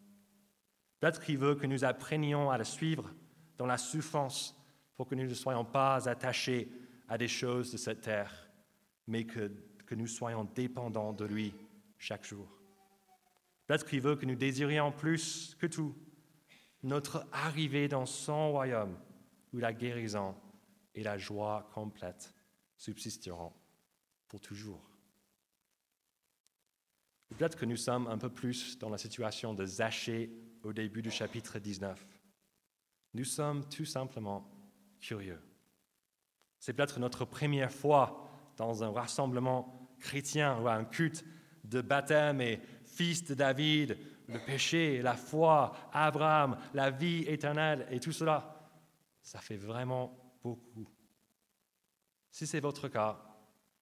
Peut-être 1.00 1.24
qu'il 1.24 1.38
veut 1.38 1.56
que 1.56 1.66
nous 1.66 1.86
apprenions 1.86 2.52
à 2.52 2.58
le 2.58 2.66
suivre 2.66 3.10
dans 3.58 3.66
la 3.66 3.78
souffrance 3.78 4.54
pour 4.96 5.08
que 5.08 5.16
nous 5.16 5.24
ne 5.24 5.34
soyons 5.34 5.64
pas 5.64 6.10
attachés 6.10 6.70
à 7.08 7.18
des 7.18 7.30
choses 7.30 7.72
de 7.72 7.78
cette 7.78 8.02
terre, 8.02 8.50
mais 9.08 9.24
que, 9.24 9.50
que 9.86 9.96
nous 9.96 10.08
soyons 10.08 10.44
dépendants 10.44 11.14
de 11.14 11.24
lui 11.24 11.56
chaque 11.98 12.26
jour. 12.26 12.50
Peut-être 13.66 13.86
qu'il 13.86 14.02
veut 14.02 14.18
que 14.18 14.26
nous 14.26 14.36
désirions 14.36 14.92
plus 14.92 15.56
que 15.56 15.68
tout 15.68 15.96
notre 16.84 17.26
arrivée 17.32 17.88
dans 17.88 18.06
son 18.06 18.52
royaume 18.52 18.98
où 19.54 19.60
la 19.60 19.72
guérison 19.72 20.36
et 20.94 21.04
la 21.04 21.18
joie 21.18 21.70
complète 21.74 22.34
subsisteront 22.78 23.54
pour 24.28 24.40
toujours. 24.40 24.90
Peut-être 27.30 27.58
que 27.58 27.66
nous 27.66 27.78
sommes 27.78 28.08
un 28.08 28.18
peu 28.18 28.30
plus 28.30 28.78
dans 28.78 28.90
la 28.90 28.98
situation 28.98 29.54
de 29.54 29.66
Zachée 29.66 30.32
au 30.64 30.74
début 30.74 31.02
du 31.02 31.12
chapitre 31.12 31.60
19. 31.60 32.06
Nous 33.14 33.26
sommes 33.26 33.68
tout 33.68 33.86
simplement 33.86 34.50
curieux. 35.00 35.42
C'est 36.60 36.74
peut-être 36.74 37.00
notre 37.00 37.26
première 37.26 37.72
fois 37.72 38.54
dans 38.56 38.84
un 38.84 38.92
rassemblement 38.92 39.96
chrétien 40.00 40.60
ou 40.60 40.68
un 40.68 40.86
culte 40.86 41.26
de 41.64 41.82
baptême 41.82 42.42
et 42.42 42.62
fils 42.86 43.26
de 43.26 43.36
David, 43.36 43.98
le 44.28 44.40
péché, 44.40 45.02
la 45.02 45.16
foi, 45.16 45.74
Abraham, 45.92 46.58
la 46.74 46.92
vie 46.92 47.24
éternelle 47.28 47.88
et 47.92 48.00
tout 48.00 48.12
cela. 48.12 48.70
Ça 49.22 49.40
fait 49.40 49.58
vraiment 49.58 50.18
beaucoup. 50.42 50.88
Si 52.38 52.46
c'est 52.46 52.60
votre 52.60 52.88
cas, 52.88 53.20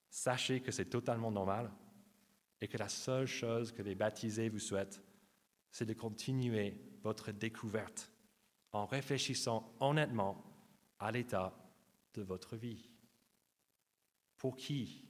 sachez 0.09 0.61
que 0.61 0.71
c'est 0.71 0.85
totalement 0.85 1.29
normal 1.29 1.69
et 2.61 2.69
que 2.69 2.77
la 2.77 2.87
seule 2.87 3.27
chose 3.27 3.73
que 3.73 3.81
les 3.81 3.95
baptisés 3.95 4.47
vous 4.47 4.59
souhaitent, 4.59 5.03
c'est 5.71 5.85
de 5.85 5.93
continuer 5.93 6.79
votre 7.03 7.33
découverte 7.33 8.09
en 8.71 8.85
réfléchissant 8.85 9.75
honnêtement 9.81 10.41
à 10.99 11.11
l'état 11.11 11.53
de 12.13 12.21
votre 12.21 12.55
vie. 12.55 12.89
Pour 14.37 14.55
qui 14.55 15.05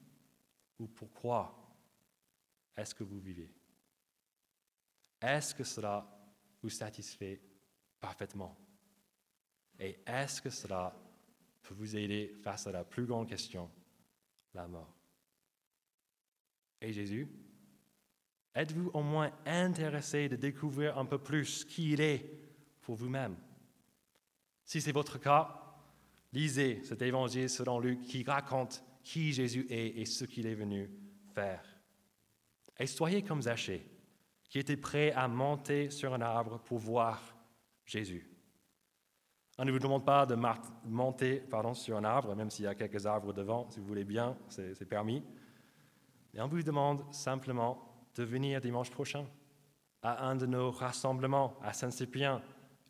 ou 0.80 0.88
pourquoi 0.88 1.78
est-ce 2.76 2.96
que 2.96 3.04
vous 3.04 3.20
vivez? 3.20 3.54
Est-ce 5.22 5.54
que 5.54 5.64
cela 5.64 6.04
vous 6.64 6.72
satisfait 6.72 7.40
parfaitement? 8.00 8.58
Et 9.78 10.00
est-ce 10.08 10.42
que 10.42 10.50
cela 10.50 11.00
peut 11.66 11.74
vous 11.74 11.96
aider 11.96 12.34
face 12.44 12.68
à 12.68 12.72
la 12.72 12.84
plus 12.84 13.06
grande 13.06 13.28
question, 13.28 13.70
la 14.54 14.68
mort 14.68 14.94
Et 16.82 16.94
Jésus 16.94 17.28
Êtes-vous 18.54 18.90
au 18.94 19.02
moins 19.02 19.32
intéressé 19.46 20.30
de 20.30 20.38
découvrir 20.38 20.98
un 20.98 21.06
peu 21.06 21.18
plus 21.18 21.66
qui 21.66 21.92
il 21.92 22.00
est 22.00 22.32
pour 22.82 22.96
vous-même? 22.96 23.36
Si 24.64 24.80
c'est 24.80 24.94
votre 24.94 25.20
cas, 25.20 25.76
lisez 26.32 26.82
cet 26.84 27.02
évangile 27.02 27.50
selon 27.50 27.80
Luc 27.80 28.02
qui 28.04 28.24
raconte 28.24 28.82
qui 29.04 29.34
Jésus 29.34 29.68
est 29.70 30.00
et 30.00 30.06
ce 30.06 30.24
qu'il 30.24 30.48
est 30.48 30.56
venu 30.56 30.90
faire. 31.34 31.66
Et 32.80 32.88
soyez 32.88 33.24
comme 33.24 33.42
Zachée, 33.42 33.86
qui 34.50 34.58
était 34.58 34.78
prêt 34.78 35.12
à 35.12 35.28
monter 35.28 35.90
sur 35.90 36.14
un 36.14 36.22
arbre 36.22 36.60
pour 36.60 36.80
voir 36.80 37.36
Jésus. 37.86 38.35
On 39.58 39.64
ne 39.64 39.72
vous 39.72 39.80
demande 39.80 40.06
pas 40.06 40.26
de 40.26 40.36
monter 40.86 41.44
sur 41.74 41.96
un 41.98 42.04
arbre, 42.04 42.36
même 42.36 42.50
s'il 42.50 42.66
y 42.66 42.68
a 42.68 42.76
quelques 42.76 43.06
arbres 43.06 43.32
devant, 43.32 43.70
si 43.70 43.80
vous 43.80 43.86
voulez 43.86 44.04
bien, 44.04 44.38
c'est 44.50 44.86
permis. 44.86 45.24
Mais 46.34 46.42
on 46.42 46.48
vous 46.48 46.62
demande 46.62 47.14
simplement 47.14 48.10
de 48.16 48.24
venir 48.24 48.60
dimanche 48.60 48.92
prochain 48.92 49.26
à 50.02 50.28
un 50.28 50.36
de 50.36 50.46
nos 50.46 50.72
rassemblements 50.72 51.58
à 51.62 51.72
Saint-Cyprien 51.72 52.42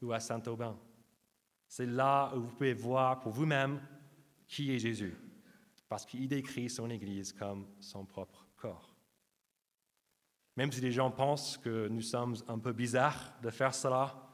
ou 0.01 0.11
à 0.11 0.19
Saint-Aubin. 0.19 0.75
C'est 1.67 1.85
là 1.85 2.31
où 2.35 2.41
vous 2.41 2.49
pouvez 2.49 2.73
voir 2.73 3.19
pour 3.19 3.31
vous-même 3.31 3.79
qui 4.47 4.73
est 4.73 4.79
Jésus, 4.79 5.15
parce 5.87 6.05
qu'il 6.05 6.27
décrit 6.27 6.69
son 6.69 6.89
Église 6.89 7.31
comme 7.31 7.67
son 7.79 8.05
propre 8.05 8.47
corps. 8.55 8.95
Même 10.55 10.71
si 10.71 10.81
les 10.81 10.91
gens 10.91 11.11
pensent 11.11 11.57
que 11.57 11.87
nous 11.89 12.01
sommes 12.01 12.35
un 12.47 12.57
peu 12.57 12.73
bizarres 12.73 13.33
de 13.43 13.49
faire 13.51 13.75
cela, 13.75 14.24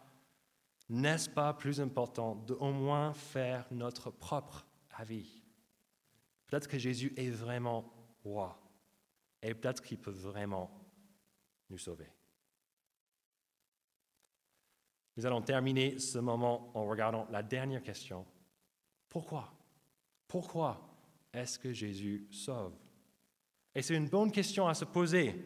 n'est-ce 0.92 1.30
pas 1.30 1.54
plus 1.54 1.80
important 1.80 2.36
de 2.36 2.54
au 2.54 2.72
moins 2.72 3.14
faire 3.14 3.66
notre 3.72 4.12
propre 4.12 4.68
avis? 4.98 5.42
Peut-être 6.48 6.68
que 6.68 6.78
Jésus 6.78 7.14
est 7.16 7.30
vraiment 7.30 7.94
roi 8.26 8.62
et 9.42 9.54
peut-être 9.54 9.82
qu'il 9.82 9.98
peut 9.98 10.12
vraiment 10.12 10.70
nous 11.70 11.78
sauver. 11.78 12.12
Nous 15.16 15.26
allons 15.26 15.42
terminer 15.42 15.98
ce 15.98 16.20
moment 16.20 16.76
en 16.78 16.86
regardant 16.86 17.26
la 17.32 17.42
dernière 17.42 17.84
question. 17.84 18.26
Pourquoi? 19.08 19.54
Pourquoi 20.28 20.90
est-ce 21.34 21.58
que 21.58 21.72
Jésus 21.72 22.28
sauve? 22.32 22.74
Et 23.74 23.82
c'est 23.82 23.96
une 23.96 24.10
bonne 24.10 24.32
question 24.32 24.68
à 24.68 24.74
se 24.74 24.84
poser, 24.84 25.46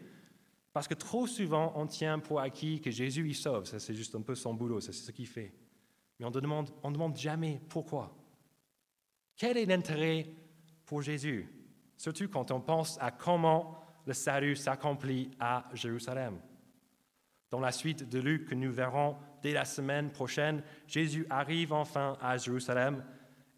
parce 0.76 0.90
que 0.90 0.94
trop 0.94 1.26
souvent, 1.26 1.72
on 1.78 1.88
tient 1.88 2.20
pour 2.20 2.42
acquis 2.42 2.82
que 2.82 2.92
Jésus, 2.92 3.26
il 3.26 3.34
sauve. 3.34 3.64
Ça, 3.64 3.80
c'est 3.80 3.94
juste 3.94 4.14
un 4.14 4.22
peu 4.22 4.36
son 4.36 4.54
boulot, 4.54 4.82
c'est 4.82 4.92
ce 4.92 5.10
qu'il 5.14 5.26
fait. 5.26 5.54
Mais 6.20 6.26
on 6.26 6.32
ne 6.32 6.40
demande, 6.42 6.70
on 6.84 6.92
demande 6.92 7.16
jamais 7.16 7.62
pourquoi. 7.70 8.14
Quel 9.38 9.56
est 9.56 9.66
l'intérêt 9.66 10.28
pour 10.86 11.02
Jésus? 11.02 11.50
Surtout 11.96 12.28
quand 12.28 12.52
on 12.52 12.60
pense 12.60 12.98
à 13.00 13.10
comment 13.10 13.80
le 14.06 14.12
salut 14.12 14.58
s'accomplit 14.58 15.32
à 15.40 15.66
Jérusalem. 15.74 16.42
Dans 17.52 17.62
la 17.62 17.72
suite 17.72 18.10
de 18.10 18.20
Luc 18.20 18.50
que 18.50 18.56
nous 18.56 18.74
verrons 18.74 19.16
dès 19.42 19.54
la 19.54 19.64
semaine 19.64 20.12
prochaine, 20.12 20.62
Jésus 20.88 21.26
arrive 21.30 21.72
enfin 21.72 22.18
à 22.20 22.36
Jérusalem 22.36 23.02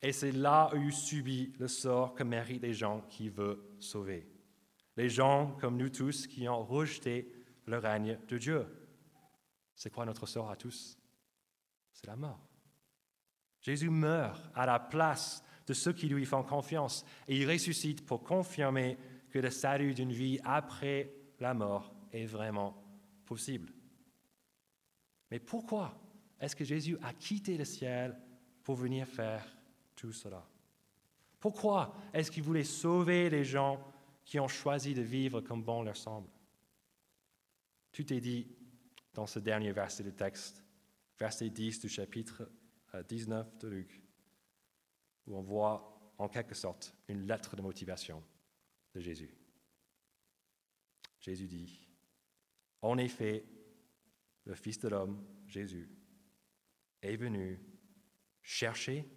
et 0.03 0.11
c'est 0.11 0.33
là 0.33 0.69
où 0.71 0.77
il 0.77 0.93
subit 0.93 1.51
le 1.57 1.67
sort 1.67 2.13
que 2.13 2.21
méritent 2.21 2.61
les 2.61 2.75
gens 2.75 3.01
qu'il 3.09 3.31
veut 3.31 3.73
sauver. 3.79 4.36
Les 4.97 5.09
gens 5.09 5.55
comme 5.59 5.77
nous 5.77 5.89
tous 5.89 6.27
qui 6.27 6.49
ont 6.49 6.63
rejeté 6.63 7.31
le 7.65 7.77
règne 7.77 8.19
de 8.27 8.37
Dieu. 8.37 8.65
C'est 9.75 9.93
quoi 9.93 10.05
notre 10.05 10.25
sort 10.25 10.49
à 10.49 10.55
tous? 10.55 10.97
C'est 11.93 12.07
la 12.07 12.15
mort. 12.15 12.47
Jésus 13.61 13.89
meurt 13.89 14.49
à 14.55 14.65
la 14.65 14.79
place 14.79 15.43
de 15.67 15.73
ceux 15.73 15.93
qui 15.93 16.07
lui 16.07 16.25
font 16.25 16.43
confiance 16.43 17.05
et 17.27 17.37
il 17.37 17.49
ressuscite 17.49 18.05
pour 18.05 18.23
confirmer 18.23 18.97
que 19.29 19.39
le 19.39 19.51
salut 19.51 19.93
d'une 19.93 20.11
vie 20.11 20.39
après 20.43 21.13
la 21.39 21.53
mort 21.53 21.93
est 22.11 22.25
vraiment 22.25 22.83
possible. 23.25 23.71
Mais 25.29 25.39
pourquoi 25.39 25.99
est-ce 26.39 26.55
que 26.55 26.63
Jésus 26.63 26.97
a 27.03 27.13
quitté 27.13 27.57
le 27.57 27.65
ciel 27.65 28.17
pour 28.63 28.75
venir 28.75 29.07
faire 29.07 29.45
tout 29.95 30.13
cela? 30.13 30.47
Pourquoi 31.39 31.93
est-ce 32.13 32.31
qu'il 32.31 32.43
voulait 32.43 32.63
sauver 32.63 33.29
les 33.29 33.43
gens 33.43 33.79
qui 34.27 34.41
ont 34.41 34.49
choisi 34.49 34.93
de 34.93 35.01
vivre 35.01 35.39
comme 35.39 35.63
bon 35.63 35.81
leur 35.81 35.95
semble 35.95 36.29
Tout 37.93 38.11
est 38.11 38.19
dit 38.19 38.53
dans 39.13 39.25
ce 39.25 39.39
dernier 39.39 39.71
verset 39.71 40.03
du 40.03 40.13
texte, 40.13 40.65
verset 41.17 41.49
10 41.49 41.79
du 41.79 41.89
chapitre 41.89 42.51
19 43.07 43.47
euh, 43.47 43.57
de 43.57 43.67
Luc, 43.69 44.03
où 45.25 45.37
on 45.37 45.41
voit 45.41 46.13
en 46.17 46.27
quelque 46.27 46.55
sorte 46.55 46.93
une 47.07 47.25
lettre 47.25 47.55
de 47.55 47.61
motivation 47.61 48.21
de 48.93 48.99
Jésus. 48.99 49.33
Jésus 51.21 51.47
dit, 51.47 51.87
en 52.81 52.97
effet, 52.97 53.45
le 54.43 54.55
Fils 54.55 54.77
de 54.79 54.89
l'homme, 54.89 55.25
Jésus, 55.47 55.89
est 57.01 57.15
venu 57.15 57.61
chercher 58.41 59.09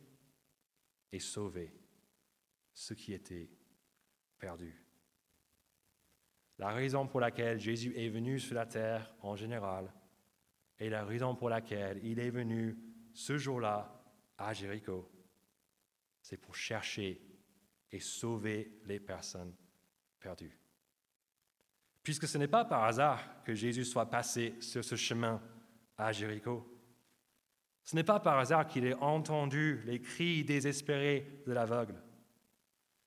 et 1.11 1.19
sauver 1.19 1.75
ce 2.73 2.95
qui 2.95 3.13
était 3.13 3.51
perdu. 4.39 4.90
La 6.61 6.69
raison 6.69 7.07
pour 7.07 7.21
laquelle 7.21 7.59
Jésus 7.59 7.95
est 7.97 8.11
venu 8.11 8.39
sur 8.39 8.55
la 8.55 8.67
terre 8.67 9.15
en 9.23 9.35
général 9.35 9.91
et 10.79 10.91
la 10.91 11.07
raison 11.07 11.35
pour 11.35 11.49
laquelle 11.49 11.99
il 12.05 12.19
est 12.19 12.29
venu 12.29 12.77
ce 13.15 13.39
jour-là 13.39 13.99
à 14.37 14.53
Jéricho, 14.53 15.11
c'est 16.21 16.37
pour 16.37 16.55
chercher 16.55 17.19
et 17.91 17.99
sauver 17.99 18.79
les 18.85 19.01
personnes 19.01 19.55
perdues. 20.21 20.61
Puisque 22.03 22.29
ce 22.29 22.37
n'est 22.37 22.47
pas 22.47 22.67
par 22.67 22.85
hasard 22.85 23.43
que 23.43 23.55
Jésus 23.55 23.87
soit 23.87 24.11
passé 24.11 24.55
sur 24.61 24.85
ce 24.85 24.97
chemin 24.97 25.41
à 25.97 26.13
Jéricho. 26.13 26.79
Ce 27.85 27.97
n'est 27.97 28.05
pas 28.05 28.21
par 28.21 28.39
hasard 28.39 28.67
qu'il 28.67 28.85
ait 28.85 28.93
entendu 28.97 29.81
les 29.87 30.03
cris 30.03 30.45
désespérés 30.45 31.43
de 31.47 31.53
l'aveugle. 31.53 31.95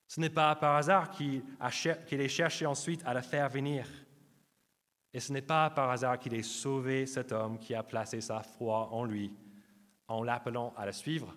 Ce 0.06 0.20
n'est 0.20 0.30
pas 0.30 0.54
par 0.56 0.76
hasard 0.76 1.10
qu'il 1.10 1.42
ait 2.20 2.28
cherché 2.28 2.66
ensuite 2.66 3.02
à 3.04 3.14
le 3.14 3.22
faire 3.22 3.48
venir. 3.48 3.86
Et 5.12 5.20
ce 5.20 5.32
n'est 5.32 5.42
pas 5.42 5.70
par 5.70 5.90
hasard 5.90 6.18
qu'il 6.18 6.34
ait 6.34 6.42
sauvé 6.42 7.06
cet 7.06 7.32
homme 7.32 7.58
qui 7.58 7.74
a 7.74 7.82
placé 7.82 8.20
sa 8.20 8.42
foi 8.42 8.88
en 8.88 9.04
lui, 9.04 9.32
en 10.08 10.22
l'appelant 10.22 10.74
à 10.76 10.86
le 10.86 10.92
suivre 10.92 11.36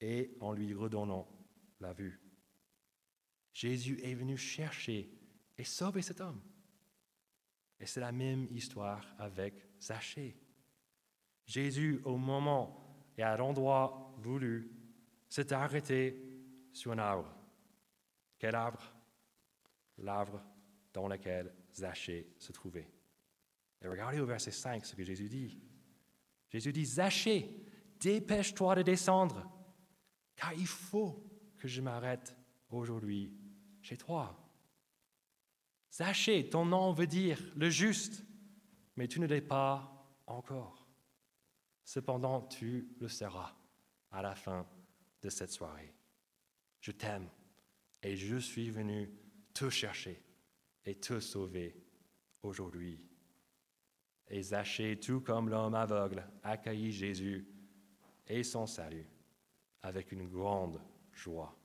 et 0.00 0.36
en 0.40 0.52
lui 0.52 0.72
redonnant 0.74 1.28
la 1.80 1.92
vue. 1.92 2.20
Jésus 3.52 4.00
est 4.02 4.14
venu 4.14 4.36
chercher 4.36 5.10
et 5.56 5.64
sauver 5.64 6.02
cet 6.02 6.20
homme. 6.20 6.40
Et 7.80 7.86
c'est 7.86 8.00
la 8.00 8.12
même 8.12 8.46
histoire 8.50 9.04
avec 9.18 9.54
Zachée. 9.80 10.36
Jésus, 11.46 12.00
au 12.04 12.16
moment 12.16 13.12
et 13.16 13.22
à 13.22 13.36
l'endroit 13.36 14.14
voulu, 14.18 14.70
s'est 15.28 15.52
arrêté 15.52 16.16
sur 16.72 16.92
un 16.92 16.98
arbre. 16.98 17.34
Quel 18.44 18.56
arbre? 18.56 18.92
L'arbre 19.96 20.44
dans 20.92 21.08
lequel 21.08 21.50
Zachée 21.74 22.34
se 22.38 22.52
trouvait. 22.52 22.90
Et 23.80 23.88
regardez 23.88 24.20
au 24.20 24.26
verset 24.26 24.50
5 24.50 24.84
ce 24.84 24.94
que 24.94 25.02
Jésus 25.02 25.30
dit. 25.30 25.58
Jésus 26.50 26.70
dit, 26.70 26.84
Zachée, 26.84 27.64
dépêche-toi 27.98 28.74
de 28.74 28.82
descendre, 28.82 29.50
car 30.36 30.52
il 30.52 30.66
faut 30.66 31.24
que 31.56 31.66
je 31.66 31.80
m'arrête 31.80 32.36
aujourd'hui 32.68 33.34
chez 33.80 33.96
toi. 33.96 34.38
Sachez, 35.88 36.50
ton 36.50 36.66
nom 36.66 36.92
veut 36.92 37.06
dire 37.06 37.40
le 37.56 37.70
juste, 37.70 38.26
mais 38.96 39.08
tu 39.08 39.20
ne 39.20 39.26
l'es 39.26 39.40
pas 39.40 40.06
encore. 40.26 40.86
Cependant, 41.82 42.42
tu 42.42 42.94
le 43.00 43.08
seras 43.08 43.56
à 44.10 44.20
la 44.20 44.34
fin 44.34 44.66
de 45.22 45.30
cette 45.30 45.50
soirée. 45.50 45.94
Je 46.82 46.90
t'aime 46.90 47.30
et 48.04 48.16
je 48.16 48.36
suis 48.36 48.70
venu 48.70 49.10
te 49.54 49.70
chercher 49.70 50.22
et 50.84 50.94
te 50.94 51.18
sauver 51.20 51.74
aujourd'hui. 52.42 53.00
Et 54.28 54.42
Zachée, 54.42 55.00
tout 55.00 55.22
comme 55.22 55.48
l'homme 55.48 55.74
aveugle, 55.74 56.22
accueillit 56.42 56.92
Jésus 56.92 57.48
et 58.26 58.42
son 58.42 58.66
salut 58.66 59.06
avec 59.82 60.12
une 60.12 60.28
grande 60.28 60.80
joie. 61.12 61.56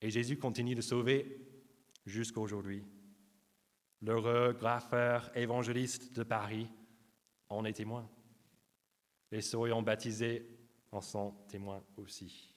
Et 0.00 0.10
Jésus 0.10 0.38
continue 0.38 0.74
de 0.74 0.82
sauver 0.82 1.40
jusqu'à 2.04 2.40
aujourd'hui. 2.40 2.84
L'heureux 4.02 4.52
graffeur 4.52 5.34
évangéliste 5.36 6.14
de 6.14 6.22
Paris 6.22 6.68
en 7.48 7.64
est 7.64 7.72
témoin. 7.72 8.08
Les 9.30 9.40
souriants 9.40 9.82
baptisés 9.82 10.46
en 10.92 11.00
sont 11.00 11.32
témoins 11.48 11.82
aussi. 11.96 12.54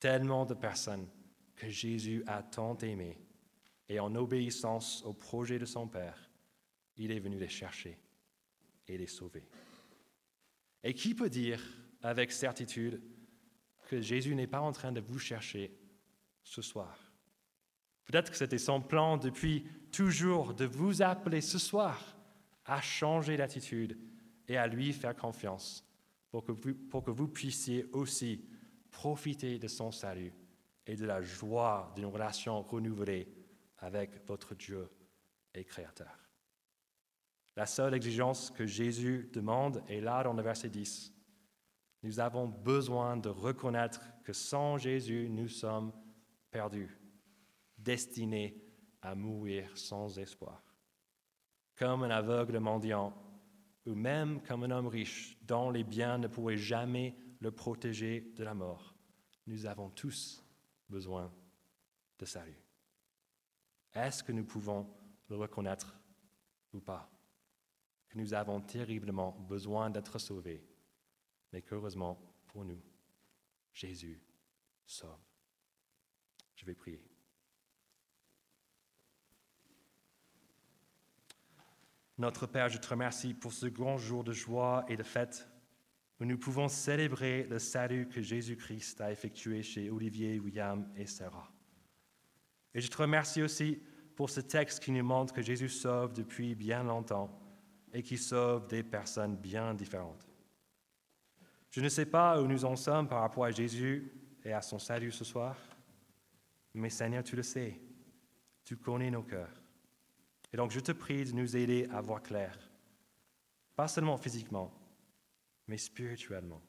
Tellement 0.00 0.46
de 0.46 0.54
personnes 0.54 1.08
que 1.56 1.68
Jésus 1.68 2.22
a 2.26 2.42
tant 2.42 2.76
aimées 2.78 3.18
et 3.88 3.98
en 3.98 4.14
obéissance 4.14 5.02
au 5.04 5.12
projet 5.12 5.58
de 5.58 5.64
son 5.64 5.88
Père, 5.88 6.30
il 6.96 7.10
est 7.10 7.20
venu 7.20 7.38
les 7.38 7.48
chercher 7.48 7.98
et 8.86 8.96
les 8.98 9.06
sauver. 9.06 9.48
Et 10.84 10.94
qui 10.94 11.14
peut 11.14 11.30
dire 11.30 11.62
avec 12.02 12.30
certitude 12.30 13.02
que 13.88 14.00
Jésus 14.00 14.34
n'est 14.34 14.46
pas 14.46 14.60
en 14.60 14.72
train 14.72 14.92
de 14.92 15.00
vous 15.00 15.18
chercher 15.18 15.76
ce 16.42 16.62
soir? 16.62 17.12
Peut-être 18.04 18.30
que 18.30 18.36
c'était 18.36 18.58
son 18.58 18.80
plan 18.80 19.16
depuis 19.16 19.66
toujours 19.90 20.54
de 20.54 20.64
vous 20.64 21.02
appeler 21.02 21.40
ce 21.40 21.58
soir 21.58 22.16
à 22.64 22.80
changer 22.80 23.36
d'attitude 23.36 23.98
et 24.46 24.56
à 24.56 24.66
lui 24.66 24.92
faire 24.92 25.16
confiance 25.16 25.84
pour 26.30 26.44
que, 26.44 26.52
vous, 26.52 26.74
pour 26.74 27.02
que 27.02 27.10
vous 27.10 27.28
puissiez 27.28 27.86
aussi 27.92 28.44
profiter 28.98 29.60
de 29.60 29.68
son 29.68 29.92
salut 29.92 30.34
et 30.84 30.96
de 30.96 31.06
la 31.06 31.22
joie 31.22 31.92
d'une 31.94 32.06
relation 32.06 32.62
renouvelée 32.62 33.28
avec 33.78 34.26
votre 34.26 34.56
Dieu 34.56 34.90
et 35.54 35.64
Créateur. 35.64 36.18
La 37.54 37.64
seule 37.64 37.94
exigence 37.94 38.50
que 38.50 38.66
Jésus 38.66 39.30
demande 39.32 39.84
est 39.86 40.00
là 40.00 40.24
dans 40.24 40.32
le 40.32 40.42
verset 40.42 40.68
10. 40.68 41.14
Nous 42.02 42.18
avons 42.18 42.48
besoin 42.48 43.16
de 43.16 43.28
reconnaître 43.28 44.00
que 44.24 44.32
sans 44.32 44.78
Jésus, 44.78 45.28
nous 45.30 45.46
sommes 45.46 45.92
perdus 46.50 46.98
destiné 47.76 48.60
à 49.00 49.14
mourir 49.14 49.70
sans 49.76 50.18
espoir. 50.18 50.60
Comme 51.76 52.02
un 52.02 52.10
aveugle 52.10 52.58
mendiant, 52.58 53.14
ou 53.86 53.94
même 53.94 54.42
comme 54.42 54.64
un 54.64 54.72
homme 54.72 54.88
riche 54.88 55.38
dont 55.42 55.70
les 55.70 55.84
biens 55.84 56.18
ne 56.18 56.26
pourraient 56.26 56.56
jamais 56.56 57.14
le 57.40 57.50
protéger 57.50 58.32
de 58.36 58.44
la 58.44 58.54
mort, 58.54 58.94
nous 59.46 59.66
avons 59.66 59.90
tous 59.90 60.44
besoin 60.88 61.32
de 62.18 62.24
salut. 62.24 62.60
Est-ce 63.94 64.22
que 64.22 64.32
nous 64.32 64.44
pouvons 64.44 64.88
le 65.28 65.36
reconnaître 65.36 65.98
ou 66.72 66.80
pas? 66.80 67.10
Que 68.08 68.18
nous 68.18 68.34
avons 68.34 68.60
terriblement 68.60 69.32
besoin 69.32 69.90
d'être 69.90 70.18
sauvés, 70.18 70.66
mais 71.52 71.62
qu'heureusement 71.62 72.20
pour 72.46 72.64
nous, 72.64 72.82
Jésus 73.72 74.20
sauve. 74.84 75.18
Je 76.56 76.64
vais 76.64 76.74
prier. 76.74 77.04
Notre 82.16 82.46
Père, 82.46 82.68
je 82.68 82.78
te 82.78 82.88
remercie 82.88 83.32
pour 83.32 83.52
ce 83.52 83.66
grand 83.66 83.96
jour 83.96 84.24
de 84.24 84.32
joie 84.32 84.84
et 84.88 84.96
de 84.96 85.04
fête 85.04 85.48
où 86.20 86.24
nous 86.24 86.38
pouvons 86.38 86.68
célébrer 86.68 87.44
le 87.44 87.58
salut 87.58 88.08
que 88.08 88.20
Jésus-Christ 88.20 89.00
a 89.00 89.12
effectué 89.12 89.62
chez 89.62 89.90
Olivier, 89.90 90.40
William 90.40 90.86
et 90.96 91.06
Sarah. 91.06 91.50
Et 92.74 92.80
je 92.80 92.88
te 92.88 92.96
remercie 92.96 93.42
aussi 93.42 93.80
pour 94.16 94.30
ce 94.30 94.40
texte 94.40 94.82
qui 94.82 94.90
nous 94.90 95.04
montre 95.04 95.32
que 95.32 95.42
Jésus 95.42 95.68
sauve 95.68 96.12
depuis 96.12 96.54
bien 96.54 96.82
longtemps 96.82 97.30
et 97.92 98.02
qui 98.02 98.18
sauve 98.18 98.66
des 98.66 98.82
personnes 98.82 99.36
bien 99.36 99.74
différentes. 99.74 100.28
Je 101.70 101.80
ne 101.80 101.88
sais 101.88 102.06
pas 102.06 102.40
où 102.40 102.46
nous 102.46 102.64
en 102.64 102.76
sommes 102.76 103.08
par 103.08 103.20
rapport 103.20 103.44
à 103.44 103.50
Jésus 103.50 104.12
et 104.44 104.52
à 104.52 104.62
son 104.62 104.78
salut 104.78 105.12
ce 105.12 105.24
soir, 105.24 105.56
mais 106.74 106.90
Seigneur, 106.90 107.22
tu 107.22 107.36
le 107.36 107.42
sais. 107.42 107.80
Tu 108.64 108.76
connais 108.76 109.10
nos 109.10 109.22
cœurs. 109.22 109.62
Et 110.52 110.56
donc 110.56 110.70
je 110.70 110.80
te 110.80 110.92
prie 110.92 111.24
de 111.24 111.32
nous 111.32 111.56
aider 111.56 111.88
à 111.92 112.00
voir 112.00 112.22
clair, 112.22 112.58
pas 113.76 113.88
seulement 113.88 114.16
physiquement, 114.16 114.72
mais 115.68 115.78
spirituellement. 115.78 116.62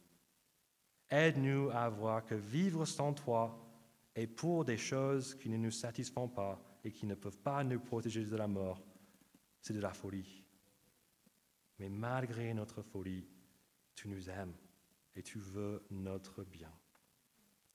Aide-nous 1.10 1.72
à 1.72 1.90
voir 1.90 2.26
que 2.26 2.36
vivre 2.36 2.86
sans 2.86 3.14
toi 3.14 3.66
est 4.14 4.28
pour 4.28 4.66
des 4.66 4.78
choses 4.78 5.34
qui 5.36 5.50
ne 5.50 5.58
nous 5.58 5.72
satisfont 5.72 6.28
pas 6.28 6.62
et 6.84 6.92
qui 6.92 7.06
ne 7.06 7.16
peuvent 7.16 7.40
pas 7.40 7.64
nous 7.64 7.80
protéger 7.80 8.26
de 8.26 8.36
la 8.36 8.48
mort, 8.48 8.84
c'est 9.62 9.74
de 9.74 9.80
la 9.80 9.94
folie. 9.94 10.44
Mais 11.80 11.90
malgré 11.90 12.54
notre 12.54 12.82
folie, 12.82 13.28
tu 13.96 14.08
nous 14.08 14.30
aimes 14.30 14.54
et 15.16 15.24
tu 15.24 15.40
veux 15.40 15.84
notre 15.90 16.44
bien. 16.44 16.72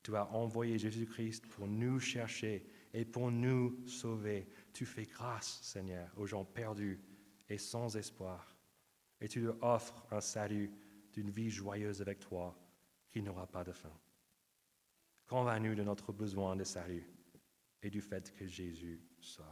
Tu 0.02 0.14
as 0.16 0.30
envoyé 0.32 0.78
Jésus-Christ 0.78 1.46
pour 1.46 1.66
nous 1.66 1.98
chercher 1.98 2.66
et 2.92 3.06
pour 3.06 3.30
nous 3.30 3.82
sauver. 3.86 4.46
Tu 4.72 4.84
fais 4.84 5.04
grâce, 5.04 5.60
Seigneur, 5.62 6.12
aux 6.18 6.26
gens 6.26 6.44
perdus 6.44 7.00
et 7.48 7.56
sans 7.58 7.96
espoir. 7.96 8.54
Et 9.20 9.28
tu 9.28 9.40
leur 9.40 9.62
offres 9.62 10.06
un 10.10 10.20
salut 10.20 10.70
d'une 11.14 11.30
vie 11.30 11.50
joyeuse 11.50 12.02
avec 12.02 12.18
toi 12.18 12.56
qui 13.08 13.22
n'aura 13.22 13.46
pas 13.46 13.64
de 13.64 13.72
fin. 13.72 13.92
Convainc-nous 15.26 15.74
de 15.74 15.82
notre 15.82 16.12
besoin 16.12 16.56
de 16.56 16.64
salut 16.64 17.08
et 17.82 17.88
du 17.88 18.00
fait 18.00 18.32
que 18.32 18.46
Jésus 18.46 19.00
sauve. 19.20 19.44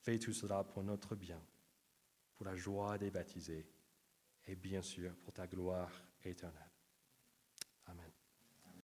Fais 0.00 0.18
tout 0.18 0.32
cela 0.32 0.64
pour 0.64 0.82
notre 0.82 1.14
bien, 1.14 1.40
pour 2.34 2.46
la 2.46 2.56
joie 2.56 2.96
des 2.96 3.10
baptisés 3.10 3.66
et 4.46 4.56
bien 4.56 4.82
sûr 4.82 5.14
pour 5.16 5.32
ta 5.32 5.46
gloire 5.46 5.92
éternelle. 6.24 6.67